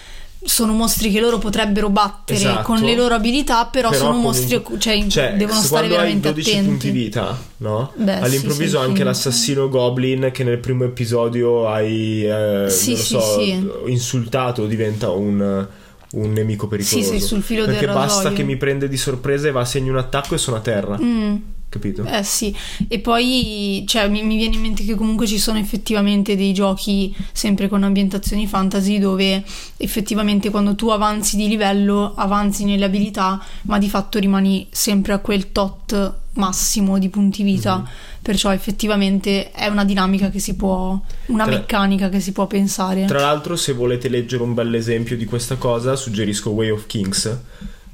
[0.43, 2.63] sono mostri che loro potrebbero battere Esatto.
[2.63, 6.29] con le loro abilità, però, Però sono mostri, cioè, Cioè, devono stare quando hai veramente
[6.29, 6.67] 12 attenti.
[6.69, 7.91] punti vita, no?
[7.95, 9.03] Beh, sì, All'improvviso sì, anche sì.
[9.03, 13.69] l'assassino Goblin che nel primo episodio hai eh, Sì, sì, so, sì.
[13.85, 15.67] insultato diventa un,
[16.13, 17.07] un nemico pericoloso.
[17.09, 18.35] sei sul filo del Perché basta rasoio.
[18.35, 20.97] che mi prende di sorpresa e va a segno un attacco e sono a terra,
[21.01, 21.35] Mm.
[21.71, 22.03] Capito?
[22.05, 22.53] Eh sì,
[22.89, 27.15] e poi cioè, mi, mi viene in mente che comunque ci sono effettivamente dei giochi
[27.31, 29.41] sempre con ambientazioni fantasy dove
[29.77, 35.19] effettivamente quando tu avanzi di livello avanzi nelle abilità ma di fatto rimani sempre a
[35.19, 37.87] quel tot massimo di punti vita Mhm.
[38.21, 43.05] perciò effettivamente è una dinamica che si può una Tra- meccanica che si può pensare
[43.05, 47.37] Tra l'altro, se volete leggere un bel esempio di questa cosa, suggerisco Way of Kings,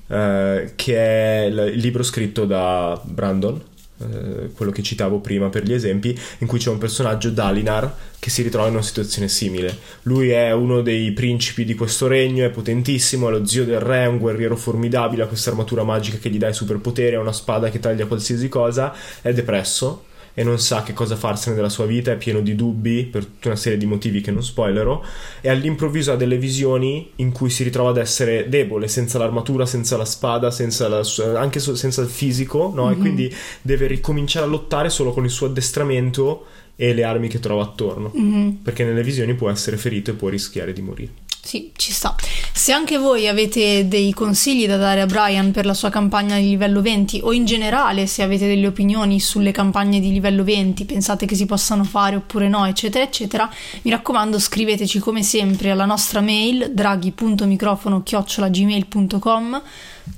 [0.08, 3.62] eh, che è il libro scritto da Brandon,
[4.00, 8.30] eh, quello che citavo prima per gli esempi, in cui c'è un personaggio, Dalinar, che
[8.30, 9.76] si ritrova in una situazione simile.
[10.04, 14.04] Lui è uno dei principi di questo regno, è potentissimo, è lo zio del re,
[14.04, 17.34] è un guerriero formidabile, ha questa armatura magica che gli dà i superpoteri, ha una
[17.34, 20.04] spada che taglia qualsiasi cosa, è depresso
[20.40, 23.48] e non sa che cosa farsene della sua vita, è pieno di dubbi per tutta
[23.48, 25.02] una serie di motivi che non spoilerò
[25.42, 29.98] e all'improvviso ha delle visioni in cui si ritrova ad essere debole, senza l'armatura, senza
[29.98, 31.02] la spada, senza la
[31.40, 32.92] anche so- senza il fisico, no?
[32.92, 36.46] E quindi deve ricominciare a lottare solo con il suo addestramento
[36.76, 38.60] e le armi che trova attorno, Mhm.
[38.62, 41.12] perché nelle visioni può essere ferito e può rischiare di morire.
[41.48, 42.14] Sì, ci sta.
[42.52, 46.50] Se anche voi avete dei consigli da dare a Brian per la sua campagna di
[46.50, 51.26] livello 20 o in generale se avete delle opinioni sulle campagne di livello 20, pensate
[51.26, 53.50] che si possano fare oppure no, eccetera, eccetera,
[53.84, 59.62] mi raccomando scriveteci come sempre alla nostra mail draghi.microfono-gmail.com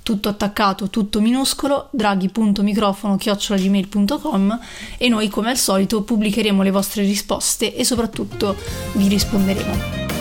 [0.02, 4.60] tutto attaccato, tutto minuscolo, draghi.microfono-gmail.com
[4.98, 8.56] e noi come al solito pubblicheremo le vostre risposte e soprattutto
[8.94, 10.18] vi risponderemo.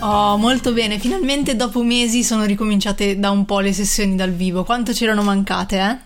[0.00, 0.98] Oh, molto bene.
[0.98, 4.64] Finalmente dopo mesi sono ricominciate da un po' le sessioni dal vivo.
[4.64, 5.98] Quanto c'erano mancate, eh?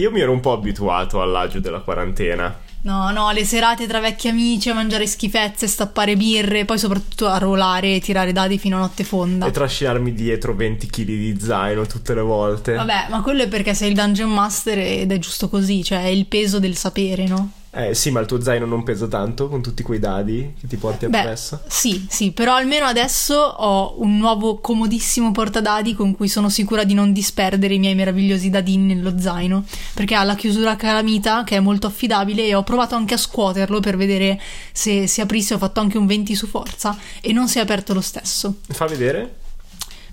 [0.00, 2.60] Io mi ero un po' abituato all'agio della quarantena.
[2.84, 7.38] No, no, le serate tra vecchi amici a mangiare schifezze, stappare birre, poi soprattutto a
[7.38, 9.46] rolare e tirare dadi fino a notte fonda.
[9.46, 12.74] E trascinarmi dietro 20 kg di zaino tutte le volte.
[12.74, 16.08] Vabbè, ma quello è perché sei il dungeon master ed è giusto così, cioè è
[16.08, 17.52] il peso del sapere, no?
[17.74, 20.76] Eh sì, ma il tuo zaino non pesa tanto con tutti quei dadi che ti
[20.76, 21.62] porti Beh, appresso.
[21.66, 26.92] sì, sì, però almeno adesso ho un nuovo comodissimo portadadi con cui sono sicura di
[26.92, 31.60] non disperdere i miei meravigliosi dadini nello zaino, perché ha la chiusura calamita che è
[31.60, 34.38] molto affidabile e ho provato anche a scuoterlo per vedere
[34.72, 37.94] se si aprisse, ho fatto anche un 20 su forza e non si è aperto
[37.94, 38.56] lo stesso.
[38.68, 39.36] Fa vedere?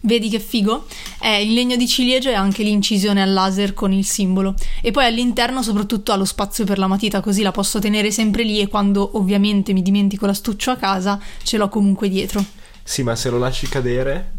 [0.01, 0.85] Vedi che figo?
[1.19, 4.55] È in legno di ciliegio e anche l'incisione al laser con il simbolo.
[4.81, 8.43] E poi all'interno soprattutto ha lo spazio per la matita, così la posso tenere sempre
[8.43, 12.43] lì e quando ovviamente mi dimentico l'astuccio a casa ce l'ho comunque dietro.
[12.83, 14.37] Sì, ma se lo lasci cadere...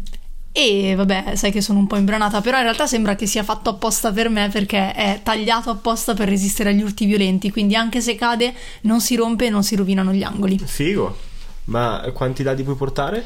[0.53, 3.69] E vabbè, sai che sono un po' imbranata, però in realtà sembra che sia fatto
[3.69, 8.15] apposta per me perché è tagliato apposta per resistere agli urti violenti, quindi anche se
[8.15, 10.59] cade non si rompe e non si rovinano gli angoli.
[10.61, 11.17] Figo.
[11.65, 13.25] Ma quanti dadi puoi portare?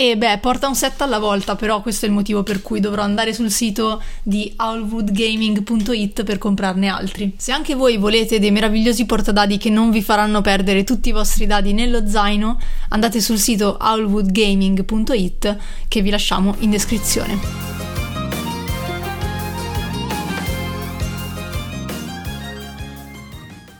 [0.00, 3.02] E beh, porta un set alla volta, però questo è il motivo per cui dovrò
[3.02, 7.34] andare sul sito di owlwoodgaming.it per comprarne altri.
[7.36, 11.46] Se anche voi volete dei meravigliosi portadadi che non vi faranno perdere tutti i vostri
[11.46, 15.56] dadi nello zaino, andate sul sito owlwoodgaming.it
[15.88, 17.97] che vi lasciamo in descrizione.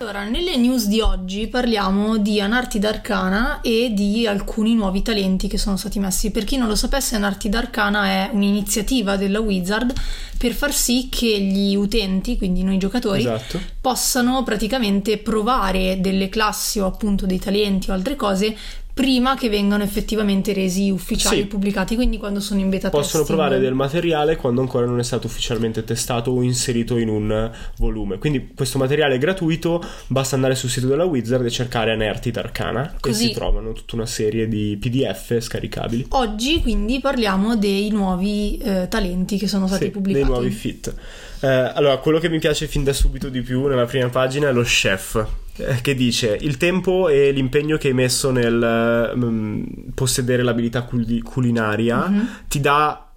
[0.00, 5.58] Allora, nelle news di oggi parliamo di Anartid Arcana e di alcuni nuovi talenti che
[5.58, 6.30] sono stati messi.
[6.30, 9.92] Per chi non lo sapesse, Anartid Arcana è un'iniziativa della Wizard
[10.38, 13.60] per far sì che gli utenti, quindi noi giocatori, Esatto.
[13.80, 18.56] possano praticamente provare delle classi o appunto dei talenti o altre cose
[18.98, 21.42] prima che vengano effettivamente resi ufficiali Sì.
[21.42, 23.26] e pubblicati, quindi quando sono in beta Possono testing.
[23.38, 28.18] provare del materiale quando ancora non è stato ufficialmente testato o inserito in un volume.
[28.18, 32.96] Quindi questo materiale è gratuito, basta andare sul sito della Wizard e cercare Anertid Arcana
[32.98, 33.24] Così.
[33.24, 36.06] e si trovano tutta una serie di PDF scaricabili.
[36.10, 40.24] Oggi quindi parliamo dei nuovi eh, talenti che sono stati Sì, pubblicati.
[40.24, 40.92] dei nuovi fit.
[41.40, 44.52] Eh, allora, quello che mi piace fin da subito di più nella prima pagina è
[44.52, 45.24] lo chef,
[45.82, 49.62] che dice il tempo e l'impegno che hai messo nel mm,
[49.94, 52.28] possedere l'abilità culi- culinaria Mhm.
[52.48, 53.10] ti dà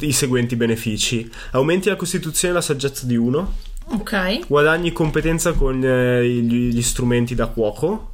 [0.00, 1.28] eh, i seguenti benefici.
[1.52, 3.54] Aumenti la costituzione e la saggezza di uno,
[3.92, 4.46] Ok.
[4.46, 8.12] guadagni competenza con eh, gli, gli strumenti da cuoco.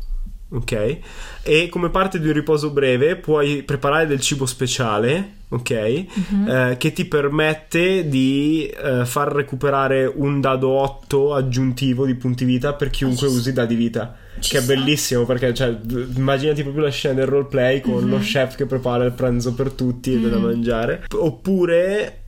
[0.49, 0.99] Ok,
[1.43, 6.49] e come parte di un riposo breve puoi preparare del cibo speciale, ok, Mhm.
[6.49, 12.73] eh, che ti permette di eh, far recuperare un dado 8 aggiuntivo di punti vita
[12.75, 14.17] per chiunque Ah, usi dadi vita.
[14.39, 14.75] Ci che è sta.
[14.75, 15.75] bellissimo perché, cioè,
[16.15, 18.11] immaginati proprio la scena del roleplay con Mhm.
[18.11, 20.43] lo chef che prepara il pranzo per tutti e da Mm.
[20.43, 21.05] mangiare.
[21.15, 22.21] Oppure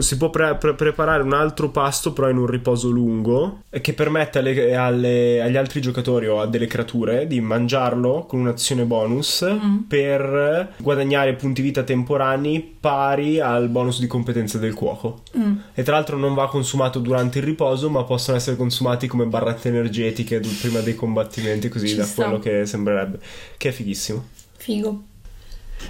[0.00, 4.38] si può pre- pre- preparare un altro pasto però in un riposo lungo che permette
[4.38, 9.78] alle- alle- agli altri giocatori o a delle creature di mangiarlo con un'azione bonus Mm.
[9.88, 15.56] per guadagnare punti vita temporanei pari al bonus di competenza del cuoco Mm.
[15.74, 19.68] e tra l'altro non va consumato durante il riposo ma possono essere consumati come barrette
[19.68, 22.24] energetiche prima dei combattimenti così Ci da sta.
[22.24, 23.18] quello che sembrerebbe
[23.56, 24.22] che è fighissimo
[24.58, 25.02] Figo.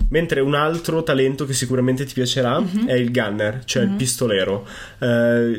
[0.09, 2.87] Mentre un altro talento che sicuramente ti piacerà Mhm.
[2.87, 4.66] è il gunner, cioè il pistolero.
[4.99, 5.07] Eh,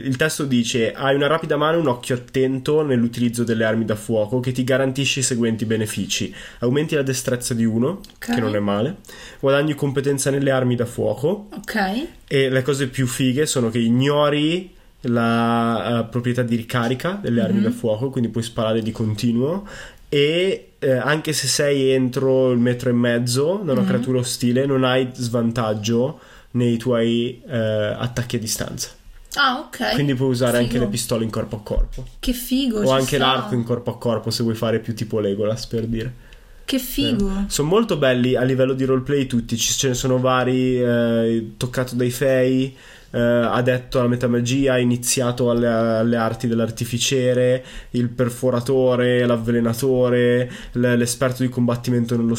[0.04, 3.96] il testo dice: Hai una rapida mano e un occhio attento nell'utilizzo delle armi da
[3.96, 8.34] fuoco che ti garantisce i seguenti benefici: aumenti la destrezza di uno, Ok.
[8.34, 8.98] che non è male,
[9.40, 11.50] guadagni competenza nelle armi da fuoco.
[11.54, 12.08] Ok.
[12.28, 17.58] E le cose più fighe sono che ignori la eh, proprietà di ricarica delle armi
[17.60, 17.64] Mhm.
[17.64, 19.68] da fuoco, quindi puoi sparare di continuo.
[20.10, 23.88] E eh, anche se sei entro il metro e mezzo da una Mhm.
[23.88, 26.20] creatura ostile, non hai svantaggio
[26.52, 28.90] nei tuoi eh, attacchi a distanza.
[29.36, 29.94] Ah, ok.
[29.94, 30.84] Quindi puoi usare anche Figo.
[30.84, 32.06] le pistole in corpo a corpo.
[32.20, 32.82] Che figo.
[32.84, 33.26] o anche sta.
[33.26, 36.14] l'arco in corpo a corpo se vuoi fare più tipo Legolas per dire.
[36.66, 37.46] Che figo.
[37.48, 42.12] Sono molto belli a livello di roleplay tutti, ce ne sono vari, eh, toccato dai
[42.12, 42.76] fei,
[43.14, 52.16] eh, adetto alla metamagia, iniziato alle, alle arti dell'artificiere, il perforatore, l'avvelenatore, l'esperto di combattimento
[52.18, 52.38] nello,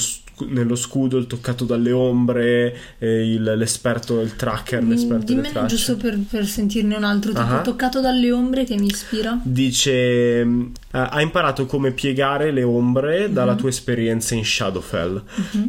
[0.49, 5.77] nello scudo, il toccato dalle ombre, eh, il- l'esperto, il tracker, l'esperto delle Dimmene tracce.
[5.77, 7.61] giusto per, per sentirne un altro, tipo Ah.
[7.61, 9.39] toccato dalle ombre che mi ispira.
[9.43, 10.63] Dice: mm,
[10.97, 13.59] Ha imparato come piegare le ombre dalla Mhm.
[13.59, 15.23] tua esperienza in Shadowfell.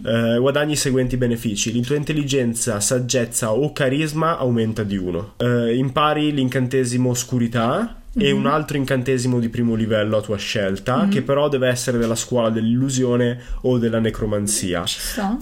[0.05, 5.33] Eh, guadagni i seguenti benefici: la tua intelligenza, saggezza o carisma aumenta di uno.
[5.37, 7.99] Eh, impari l'incantesimo oscurità.
[8.17, 8.39] e Mhm.
[8.39, 12.49] un altro incantesimo di primo livello a tua scelta, che però deve essere della scuola
[12.49, 14.85] dell'illusione o della necromanzia.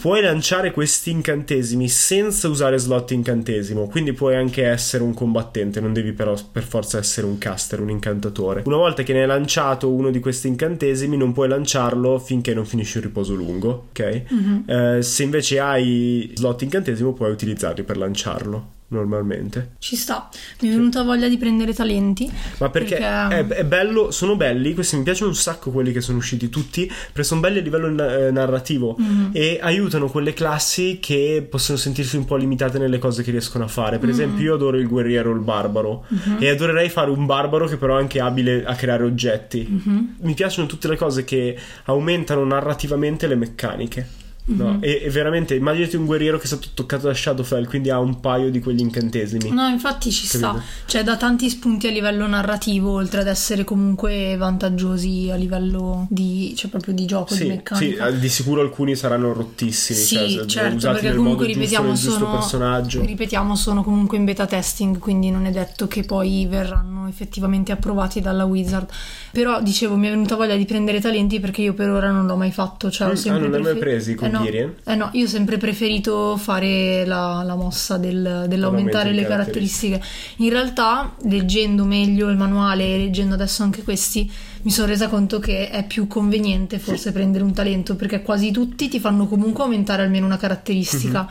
[0.02, 5.94] Puoi lanciare questi incantesimi senza usare slot incantesimo, quindi puoi anche essere un combattente, non
[5.94, 8.64] devi però per forza essere un caster, un incantatore.
[8.66, 12.66] Una volta che ne hai lanciato uno di questi incantesimi, non puoi lanciarlo finché non
[12.66, 14.22] finisci il riposo lungo, ok?
[14.30, 14.64] Mhm.
[14.66, 19.72] Eh, se invece hai slot incantesimo, puoi utilizzarli per lanciarlo normalmente.
[19.80, 20.30] Ci sta.
[20.62, 22.32] Mi è venuta voglia di prendere talenti.
[22.60, 26.02] Ma perché, Perché- È, è bello, sono belli, questi mi piacciono un sacco quelli che
[26.02, 29.30] sono usciti tutti, perché sono belli a livello na- eh, narrativo Mhm.
[29.34, 33.68] e aiutano quelle classi che possono sentirsi un po' limitate nelle cose che riescono a
[33.68, 33.98] fare.
[33.98, 36.06] Per esempio, io adoro il guerriero o il barbaro
[36.40, 39.66] e adorerei fare un barbaro che però è anche abile a creare oggetti.
[39.68, 40.16] Mhm.
[40.22, 44.08] Mi piacciono tutte le cose che aumentano narrativamente le meccaniche.
[44.46, 44.78] No?
[44.82, 48.20] E, e veramente immaginati un guerriero che è stato toccato da Shadowfell, quindi ha un
[48.20, 49.50] paio di quegli incantesimi.
[49.52, 50.48] No, infatti ci sta.
[50.48, 50.64] Capito?
[50.86, 56.54] Cioè, dà tanti spunti a livello narrativo, oltre ad essere comunque vantaggiosi a livello di,
[56.58, 58.08] cioè proprio di gioco, di Sì, sì, meccanica.
[58.08, 62.32] eh, di sicuro alcuni saranno rottissimi, Sì, cioè, certo, usati perché comunque ripetiamo giusto sono,
[62.32, 63.02] personaggio.
[63.06, 68.20] ripetiamo sono comunque in beta testing, quindi non è detto che poi verranno effettivamente approvati
[68.20, 68.90] dalla Wizard.
[69.32, 72.36] Però dicevo, mi è venuta voglia di prendere talenti perché io per ora non l'ho
[72.36, 74.96] mai fatto, cioè Mm, ho ah, sempre non l'hai mai prefer- presi eh no, eh
[74.96, 80.02] no, io ho sempre preferito fare la, la mossa del- dell'aumentare le le caratteristiche.
[80.38, 84.30] In realtà, leggendo meglio il manuale e leggendo adesso anche questi,
[84.64, 88.88] mi sono resa conto che è più conveniente forse prendere un talento perché quasi tutti
[88.88, 91.30] ti fanno comunque aumentare almeno una caratteristica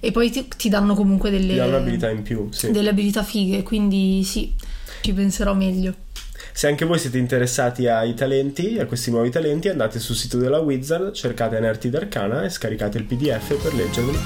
[0.00, 1.54] e poi ti, ti danno comunque delle.
[1.54, 2.70] Ti dà un'abilità in più, sì.
[2.70, 4.52] delle abilità fighe, quindi sì,
[5.00, 5.94] ci penserò meglio.
[6.58, 10.58] Se anche voi siete interessati ai talenti, a questi nuovi talenti, andate sul sito della
[10.58, 14.18] Wizard, cercate Anerti d'Arcana e scaricate il PDF per leggerli.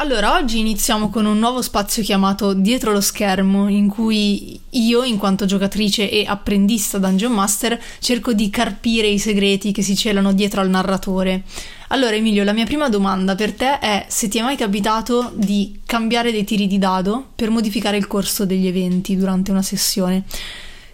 [0.00, 5.16] Allora, oggi iniziamo con un nuovo spazio chiamato Dietro lo schermo, in cui io, in
[5.16, 10.60] quanto giocatrice e apprendista Dungeon Master, cerco di carpire i segreti che si celano dietro
[10.60, 11.44] al narratore.
[11.90, 15.80] Allora, Emilio, la mia prima domanda per te è se ti è mai capitato di
[15.86, 20.24] cambiare dei tiri di dado per modificare il corso degli eventi durante una sessione.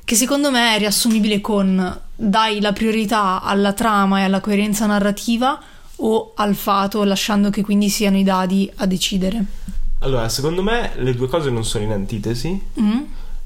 [0.05, 5.61] Che secondo me è riassumibile con dai la priorità alla trama e alla coerenza narrativa
[5.97, 9.45] o al fato, lasciando che quindi siano i dadi a decidere.
[10.01, 13.01] Allora, secondo me le due cose non sono in antitesi, Mm?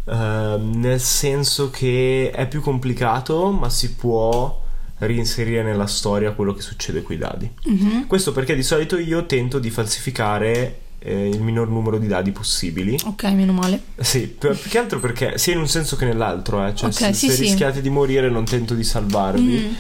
[0.05, 4.67] ehm, nel senso che è più complicato, ma si può
[4.99, 7.51] reinserire nella storia quello che succede coi dadi.
[7.65, 8.07] Mhm.
[8.07, 12.99] Questo perché di solito io tento di falsificare eh, il minor numero di dadi possibili.
[13.05, 13.81] Ok, meno male.
[14.01, 16.75] Sì, più che altro perché sia in un senso che nell'altro, eh.
[16.75, 17.43] cioè Ok, se, sì, se sì.
[17.43, 19.75] rischiate di morire non tento di salvarvi, Mm.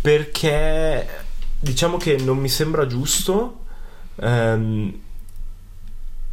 [0.00, 1.06] perché
[1.60, 3.60] diciamo che non mi sembra giusto
[4.20, 4.92] ehm,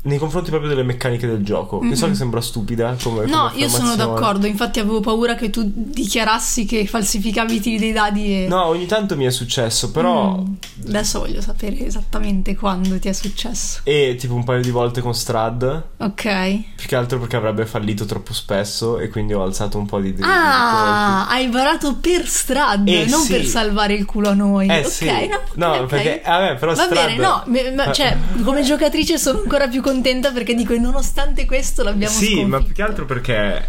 [0.03, 1.79] nei confronti proprio delle meccaniche del gioco.
[1.79, 2.11] Che so Mhm.
[2.11, 6.65] che sembra stupida come No, come io sono d'accordo, infatti avevo paura che tu dichiarassi
[6.65, 8.47] che falsificavi i tiri dei dadi e...
[8.47, 10.37] No, ogni tanto mi è successo, però...
[10.41, 10.53] Mm.
[10.87, 13.79] Adesso voglio sapere esattamente quando ti è successo.
[13.83, 16.23] E tipo un paio di volte con Strad, Ok.
[16.75, 20.13] più che altro perché avrebbe fallito troppo spesso e quindi ho alzato un po' di...
[20.13, 23.31] di- di Ah, hai barato per Strad, Eh, non sì.
[23.31, 24.67] per salvare il culo a noi.
[24.67, 25.05] Eh ok, sì.
[25.05, 25.87] no, No, ok, ok.
[25.87, 27.43] perché- vabbè, però Va Strad- bene, no,
[27.75, 29.91] ma- cioè, come giocatrice sono ancora più contenta
[30.31, 32.47] perché dico, nonostante questo l'abbiamo Sì, sconfitto.
[32.47, 33.67] ma più che altro perché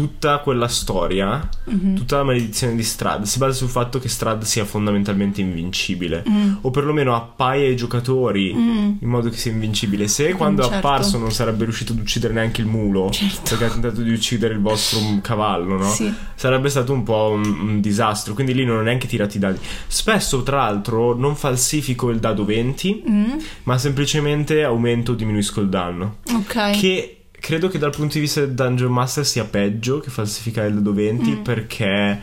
[0.00, 1.94] tutta quella storia, Mhm.
[1.94, 6.24] tutta la maledizione di Strad si basa sul fatto che Strad sia fondamentalmente invincibile.
[6.26, 6.54] Mm.
[6.62, 8.92] O perlomeno appaia ai giocatori Mm.
[9.00, 10.08] in modo che sia invincibile.
[10.08, 10.86] Se quando è certo.
[10.86, 13.40] apparso non sarebbe riuscito ad uccidere neanche il mulo, Certo.
[13.50, 15.90] perché ha tentato di uccidere il vostro cavallo, no?
[15.90, 16.10] Sì.
[16.34, 18.32] Sarebbe stato un po' un, un disastro.
[18.32, 19.58] Quindi lì non ho neanche tirato i dadi.
[19.86, 23.24] Spesso, tra l'altro, non falsifico il dado 20, Mm,
[23.64, 26.16] ma semplicemente aumento o diminuisco il danno.
[26.34, 26.78] ok.
[26.78, 30.74] Che credo che dal punto di vista del Dungeon Master sia peggio che falsificare il
[30.74, 31.42] dado 20 Mm.
[31.42, 32.20] perché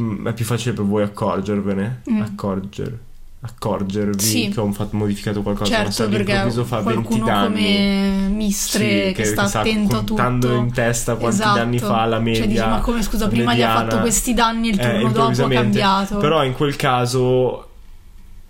[0.00, 2.02] mm, è più facile per voi accorgervene.
[2.10, 2.20] Mm.
[2.20, 2.98] Accorger,
[3.42, 4.48] accorgervi Sì.
[4.48, 5.70] che ho fatto modificato qualcosa.
[5.74, 7.48] Certo, perché all'improvviso fa 20 qualcuno danni.
[7.62, 11.58] come Mistre Sì, che, sta attento a tutto contando in testa quanti Esatto.
[11.58, 12.40] danni fa la media.
[12.42, 13.90] Cioè dici, ma come scusa, prima gli ha mediana.
[13.90, 16.16] fatto questi danni e il Eh, turno dopo ha cambiato.
[16.18, 17.68] Però in quel caso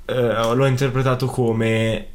[0.07, 2.07] eh, l'ho interpretato come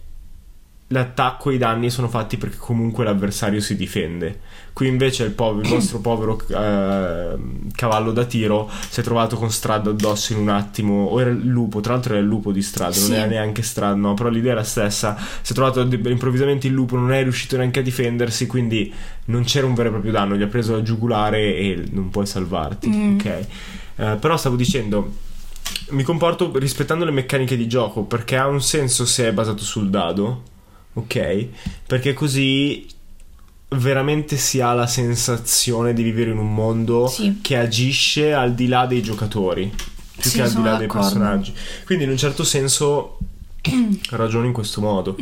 [0.90, 4.40] l'attacco e i danni sono fatti perché comunque l'avversario si difende.
[4.72, 7.36] Qui invece il, pov- il vostro povero eh,
[7.74, 11.06] cavallo da tiro si è trovato con Strad addosso in un attimo.
[11.06, 13.10] O era il lupo, tra l'altro era il lupo di Strad, Sì.
[13.10, 15.18] non era neanche Strad, no, però l'idea è la stessa.
[15.42, 18.94] Si è trovato improvvisamente il lupo, non è riuscito neanche a difendersi, quindi
[19.26, 20.36] non c'era un vero e proprio danno.
[20.36, 23.16] Gli ha preso la giugulare e non puoi salvarti, Mm.
[23.16, 23.26] ok?
[23.98, 25.24] Eh, però stavo dicendo
[25.90, 29.90] mi comporto rispettando le meccaniche di gioco perché ha un senso se è basato sul
[29.90, 30.42] dado,
[30.96, 31.48] ok?
[31.88, 32.86] Perché così
[33.70, 37.40] veramente si ha la sensazione di vivere in un mondo Sì.
[37.42, 39.72] che agisce al di là dei giocatori
[40.18, 41.08] più Sì, che al di là dei d'accordo.
[41.08, 41.54] personaggi.
[41.86, 43.18] Quindi in un certo senso
[44.12, 45.18] ragiono in questo modo.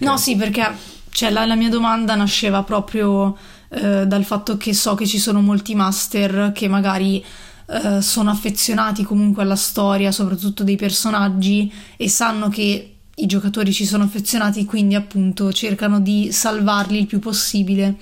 [0.00, 0.68] No, sì, perché
[1.10, 3.36] cioè, la, la mia domanda nasceva proprio
[3.70, 7.24] eh, dal fatto che so che ci sono molti master che magari
[7.68, 13.84] eh, sono affezionati comunque alla storia, soprattutto dei personaggi, e sanno che i giocatori ci
[13.86, 17.96] sono affezionati, quindi appunto cercano di salvarli il più possibile.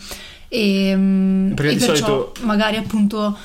[0.49, 3.37] E, mm, Perché e di perciò solito- magari appunto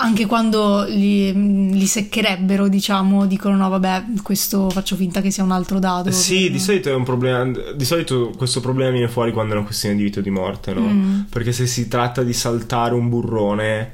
[0.00, 5.50] anche quando li, li seccherebbero, diciamo, dicono no, vabbè, questo faccio finta che sia un
[5.50, 6.10] altro dado.
[6.12, 7.50] Sì, per- di solito è un problema.
[7.74, 10.72] Di solito questo problema viene fuori quando è una questione di vita o di morte,
[10.72, 10.80] no?
[10.82, 11.20] Mm.
[11.30, 13.90] Perché se si tratta di saltare un burrone,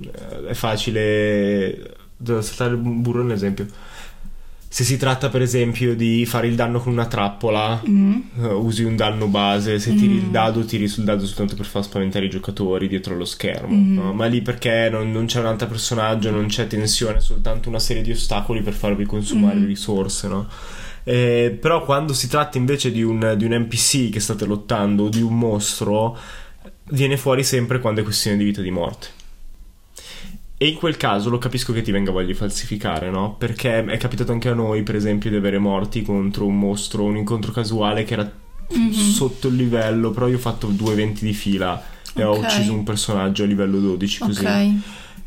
[0.00, 1.94] eh, è facile.
[2.22, 3.66] Saltare un burrone, ad esempio.
[4.68, 8.14] Se si tratta, per esempio, di fare il danno con una trappola, Mm.
[8.42, 9.78] eh, usi un danno base.
[9.78, 13.24] Se tiri il dado, tiri sul dado soltanto per far spaventare i giocatori dietro allo
[13.24, 13.74] schermo.
[13.74, 13.94] Mm.
[13.94, 14.12] no?
[14.12, 18.02] Ma lì perché non, non c'è un altro personaggio, non c'è tensione, soltanto una serie
[18.02, 19.66] di ostacoli per farvi consumare Mm.
[19.66, 20.46] risorse, no?
[21.04, 25.08] Eh, però quando si tratta invece di un, di un NPC che state lottando o
[25.08, 26.18] di un mostro,
[26.90, 29.06] viene fuori sempre quando è questione di vita o di morte.
[30.58, 33.34] E in quel caso lo capisco che ti venga voglia di falsificare, no?
[33.36, 37.16] Perché è capitato anche a noi, per esempio, di avere morti contro un mostro, un
[37.16, 38.32] incontro casuale che era
[38.68, 38.90] Mhm.
[38.92, 41.80] sotto il livello, però io ho fatto due eventi di fila
[42.14, 42.44] e ho Ok.
[42.44, 44.44] ucciso un personaggio a livello 12 così.
[44.44, 44.72] Ok.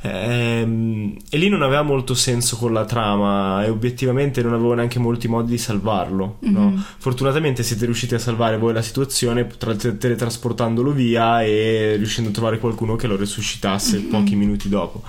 [0.02, 4.98] Ehm, e lì non aveva molto senso con la trama e obiettivamente non avevo neanche
[5.00, 6.38] molti modi di salvarlo.
[6.42, 6.70] no?
[6.72, 6.84] Mhm.
[6.98, 12.60] Fortunatamente siete riusciti a salvare voi la situazione tra- teletrasportandolo via e riuscendo a trovare
[12.60, 14.08] qualcuno che lo resuscitasse Mhm.
[14.10, 15.04] pochi minuti dopo.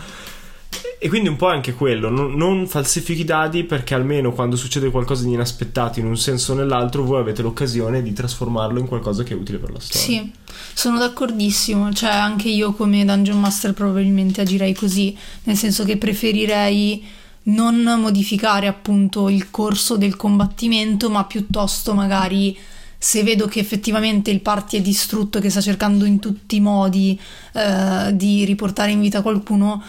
[1.03, 4.91] E quindi un po' anche quello, non, non falsifichi i dadi perché almeno quando succede
[4.91, 9.23] qualcosa di inaspettato in un senso o nell'altro voi avete l'occasione di trasformarlo in qualcosa
[9.23, 10.21] che è utile per la storia.
[10.21, 10.31] Sì,
[10.75, 11.91] sono d'accordissimo.
[11.91, 17.03] Cioè, anche io come Dungeon Master probabilmente agirei così, nel senso che preferirei
[17.45, 22.55] non modificare appunto il corso del combattimento, ma piuttosto magari
[22.99, 27.19] se vedo che effettivamente il party è distrutto, che sta cercando in tutti i modi
[27.55, 29.83] eh, di riportare in vita qualcuno,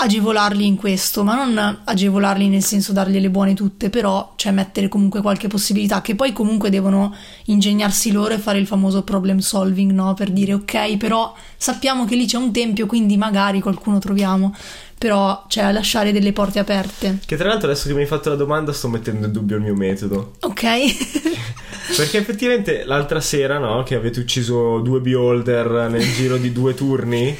[0.00, 5.20] agevolarli in questo, ma non agevolarli nel senso dargliele buone tutte, però cioè mettere comunque
[5.20, 7.14] qualche possibilità che poi comunque devono
[7.46, 10.14] ingegnarsi loro e fare il famoso problem solving, no?
[10.14, 14.54] Per dire ok, però sappiamo che lì c'è un tempio, quindi magari qualcuno troviamo,
[14.96, 17.18] però cioè lasciare delle porte aperte.
[17.24, 19.62] Che tra l'altro adesso che mi hai fatto la domanda sto mettendo in dubbio il
[19.62, 20.36] mio metodo.
[20.40, 20.62] Ok?
[21.94, 27.36] Perché effettivamente l'altra sera, no, che avete ucciso due beholder nel giro di due turni,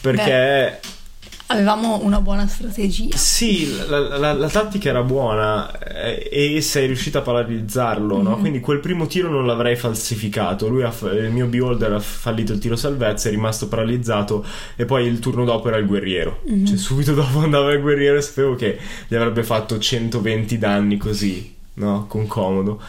[0.00, 0.80] perché
[1.52, 3.16] Avevamo una buona strategia.
[3.16, 8.36] sì, la, la- la tattica era buona eh, e sei riuscito a paralizzarlo, no?
[8.38, 10.68] Quindi quel primo tiro non l'avrei falsificato.
[10.68, 14.44] Lui ha, fa- il mio beholder ha fallito il tiro salvezza, è rimasto paralizzato
[14.76, 16.42] e poi il turno dopo era il guerriero.
[16.66, 18.78] Cioè subito dopo andava il guerriero e sapevo che
[19.08, 22.06] gli avrebbe fatto 120 danni così, no?
[22.06, 22.80] Con comodo.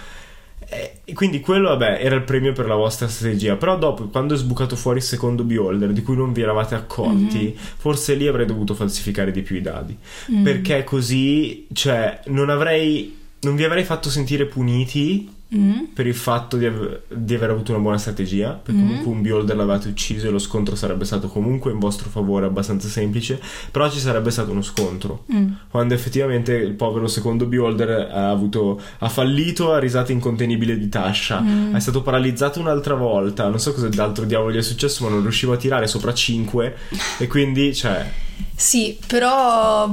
[1.03, 3.57] E quindi quello, vabbè, era il premio per la vostra strategia.
[3.57, 7.53] Però dopo, quando è sbucato fuori il secondo beholder, di cui non vi eravate accorti,
[7.57, 9.97] forse lì avrei dovuto falsificare di più i dadi.
[10.31, 10.43] Mm.
[10.43, 13.19] Perché così, cioè, non avrei.
[13.41, 15.83] Non vi avrei fatto sentire puniti Mm.
[15.93, 18.51] per il fatto di, av- di aver avuto una buona strategia.
[18.51, 18.87] Perché Mm.
[18.87, 22.87] comunque un beholder l'avete ucciso e lo scontro sarebbe stato comunque in vostro favore abbastanza
[22.87, 23.39] semplice.
[23.69, 25.51] Però ci sarebbe stato uno scontro Mm.
[25.69, 31.41] quando effettivamente il povero secondo beholder ha, avuto, ha fallito a risata incontenibile di Tasha.
[31.41, 31.75] Mm.
[31.75, 33.49] È stato paralizzato un'altra volta.
[33.49, 36.75] Non so cosa d'altro diavolo gli è successo, ma non riuscivo a tirare sopra 5.
[37.19, 38.09] E quindi, cioè,
[38.55, 39.87] Sì, però,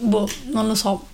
[0.00, 1.06] boh, non lo so.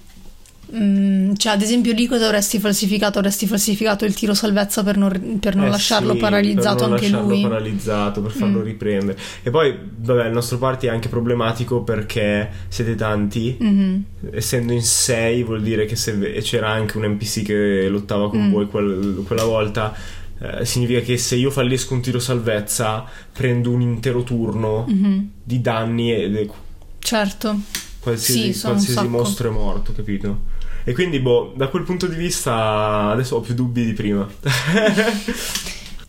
[0.76, 3.18] Mm, cioè, ad esempio, lì cosa avresti falsificato?
[3.18, 6.92] Avresti falsificato il tiro salvezza per non, per non eh lasciarlo sì, paralizzato per non
[6.92, 7.42] anche lasciarlo lui.
[7.42, 8.64] paralizzato, per farlo Mm.
[8.64, 9.18] riprendere.
[9.42, 13.56] E poi, vabbè, il nostro party è anche problematico perché siete tanti.
[13.58, 14.04] Mhm.
[14.32, 18.50] Essendo in 6 vuol dire che se c'era anche un NPC che lottava con Mm.
[18.52, 19.94] voi quel- quella volta.
[20.40, 25.28] eh, significa che se io fallisco un tiro salvezza prendo un intero turno Mhm.
[25.42, 26.50] di danni e e
[26.98, 27.60] Certo.
[28.00, 30.40] qualsiasi, Sì, qualsiasi mostro è morto, capito?
[30.84, 34.28] E quindi, boh, da quel punto di vista adesso ho più dubbi di prima.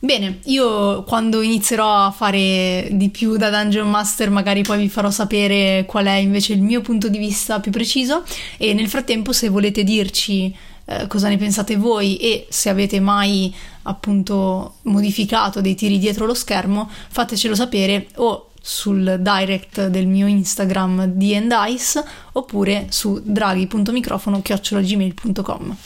[0.05, 5.09] Bene, io quando inizierò a fare di più da Dungeon Master magari poi vi farò
[5.09, 8.23] sapere qual è invece il mio punto di vista più preciso
[8.57, 10.55] e nel frattempo se volete dirci
[10.85, 13.51] eh, cosa ne pensate voi e se avete mai
[13.83, 21.05] appunto modificato dei tiri dietro lo schermo fatecelo sapere o sul direct del mio Instagram
[21.05, 25.77] D&Ice oppure su draghi.microfono.gmail.com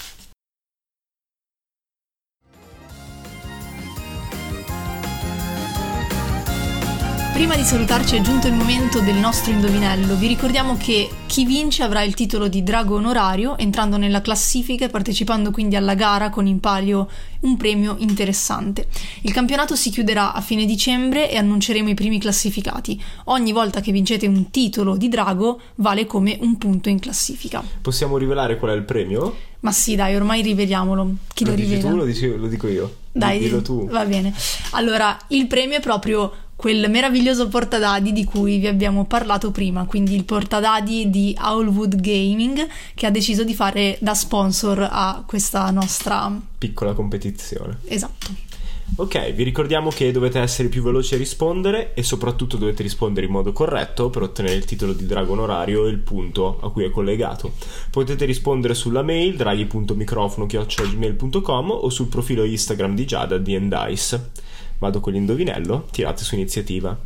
[7.39, 10.17] Prima di salutarci è giunto il momento del nostro indovinello.
[10.17, 14.89] Vi ricordiamo che chi vince avrà il titolo di drago onorario, entrando nella classifica e
[14.89, 17.07] partecipando quindi alla gara con in palio
[17.39, 18.87] un premio interessante.
[19.21, 23.01] Il campionato si chiuderà a fine dicembre e annunceremo i primi classificati.
[23.27, 27.63] Ogni volta che vincete un titolo di drago vale come un punto in classifica.
[27.79, 29.33] Possiamo rivelare qual è il premio?
[29.61, 31.09] Ma sì, dai, ormai riveliamolo.
[31.33, 31.89] Chi lo, lo rivela?
[31.89, 32.95] tu lo, dici, lo dico io?
[33.13, 33.87] Dai, dillo tu.
[33.87, 34.33] Va bene.
[34.71, 40.13] Allora, il premio è proprio quel meraviglioso portadadi di cui vi abbiamo parlato prima, quindi
[40.13, 46.29] il portadadi di Owlwood Gaming che ha deciso di fare da sponsor a questa nostra
[46.57, 47.77] piccola competizione.
[47.85, 48.47] Esatto.
[48.95, 53.31] Ok, vi ricordiamo che dovete essere più veloci a rispondere e soprattutto dovete rispondere in
[53.31, 56.89] modo corretto per ottenere il titolo di drago onorario e il punto a cui è
[56.89, 57.53] collegato.
[57.89, 64.31] Potete rispondere sulla mail draghi.microfono.gmail.com o sul profilo Instagram di Giada di Endice.
[64.79, 66.97] Vado con l'indovinello, tirate su iniziativa.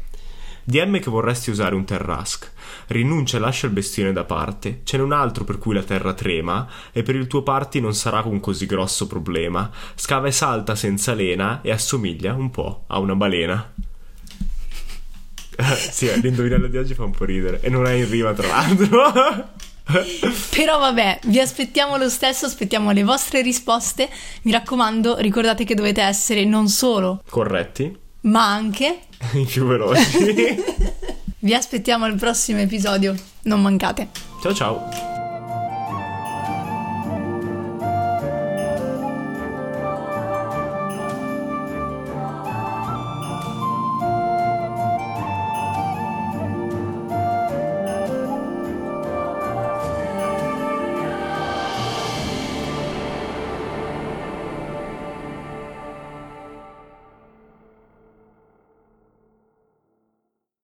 [0.66, 2.52] DM che vorresti usare un Terrask.
[2.88, 4.82] Rinuncia e lascia il bestione da parte.
[4.84, 7.94] Ce n'è un altro per cui la terra trema, e per il tuo party non
[7.94, 9.70] sarà un così grosso problema.
[9.96, 13.74] Scava e salta senza lena e assomiglia un po' a una balena.
[15.92, 17.60] sì, l'indovinello di oggi fa un po' ridere.
[17.62, 19.52] E non è in rima, tra l'altro.
[20.50, 24.10] Però vabbè, vi aspettiamo lo stesso, aspettiamo le vostre risposte.
[24.44, 29.02] Mi raccomando, ricordate che dovete essere non solo corretti, ma anche
[29.34, 30.62] i più veloci.
[31.40, 34.10] vi aspettiamo al prossimo episodio, non mancate.
[34.42, 35.13] Ciao ciao.